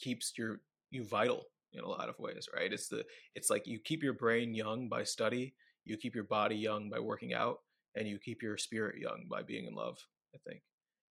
keeps 0.00 0.32
your 0.38 0.60
you 0.90 1.04
vital 1.04 1.46
in 1.72 1.80
a 1.80 1.88
lot 1.88 2.08
of 2.08 2.18
ways, 2.18 2.48
right? 2.54 2.72
It's 2.72 2.88
the 2.88 3.04
it's 3.34 3.50
like 3.50 3.66
you 3.66 3.78
keep 3.78 4.02
your 4.02 4.14
brain 4.14 4.54
young 4.54 4.88
by 4.88 5.04
study, 5.04 5.54
you 5.84 5.96
keep 5.96 6.14
your 6.14 6.24
body 6.24 6.56
young 6.56 6.90
by 6.90 7.00
working 7.00 7.34
out, 7.34 7.58
and 7.94 8.08
you 8.08 8.18
keep 8.18 8.42
your 8.42 8.56
spirit 8.56 8.98
young 8.98 9.26
by 9.30 9.42
being 9.42 9.66
in 9.66 9.74
love, 9.74 9.98
I 10.34 10.38
think. 10.48 10.62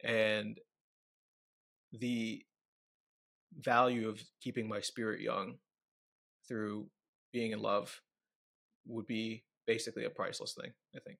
And 0.03 0.57
the 1.91 2.43
value 3.57 4.09
of 4.09 4.21
keeping 4.41 4.67
my 4.67 4.81
spirit 4.81 5.21
young 5.21 5.55
through 6.47 6.87
being 7.31 7.51
in 7.51 7.59
love 7.59 8.01
would 8.87 9.07
be 9.07 9.43
basically 9.65 10.05
a 10.05 10.09
priceless 10.09 10.53
thing. 10.53 10.71
I 10.95 10.99
think. 10.99 11.17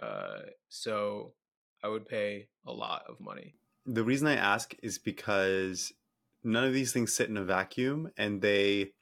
Uh, 0.00 0.50
so 0.68 1.32
I 1.82 1.88
would 1.88 2.06
pay 2.06 2.48
a 2.66 2.72
lot 2.72 3.04
of 3.08 3.20
money. 3.20 3.54
The 3.86 4.04
reason 4.04 4.28
I 4.28 4.36
ask 4.36 4.74
is 4.82 4.98
because 4.98 5.92
none 6.42 6.64
of 6.64 6.72
these 6.72 6.92
things 6.92 7.14
sit 7.14 7.28
in 7.28 7.36
a 7.36 7.44
vacuum 7.44 8.10
and 8.16 8.40
they 8.40 8.92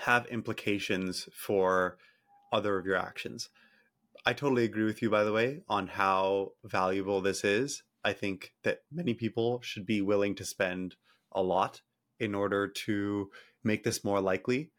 have 0.00 0.26
implications 0.26 1.28
for 1.32 1.98
other 2.52 2.78
of 2.78 2.86
your 2.86 2.96
actions. 2.96 3.48
I 4.24 4.32
totally 4.32 4.64
agree 4.64 4.84
with 4.84 5.02
you, 5.02 5.10
by 5.10 5.24
the 5.24 5.32
way, 5.32 5.62
on 5.68 5.88
how 5.88 6.52
valuable 6.64 7.20
this 7.20 7.44
is. 7.44 7.82
I 8.04 8.12
think 8.12 8.52
that 8.62 8.82
many 8.90 9.14
people 9.14 9.60
should 9.62 9.86
be 9.86 10.00
willing 10.00 10.34
to 10.36 10.44
spend 10.44 10.96
a 11.32 11.42
lot 11.42 11.82
in 12.20 12.34
order 12.34 12.68
to 12.68 13.30
make 13.64 13.84
this 13.84 14.04
more 14.04 14.20
likely. 14.20 14.70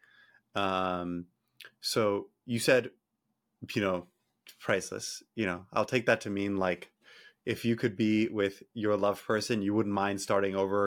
Um, 0.54 1.26
so 1.80 2.28
you 2.46 2.58
said, 2.58 2.90
you 3.74 3.82
know, 3.82 4.06
priceless. 4.60 5.22
You 5.34 5.46
know, 5.46 5.66
I'll 5.72 5.84
take 5.84 6.06
that 6.06 6.22
to 6.22 6.30
mean 6.30 6.56
like 6.56 6.90
if 7.44 7.64
you 7.64 7.76
could 7.76 7.96
be 7.96 8.28
with 8.28 8.62
your 8.72 8.96
loved 8.96 9.24
person, 9.26 9.62
you 9.62 9.74
wouldn't 9.74 9.94
mind 9.94 10.20
starting 10.20 10.54
over 10.54 10.82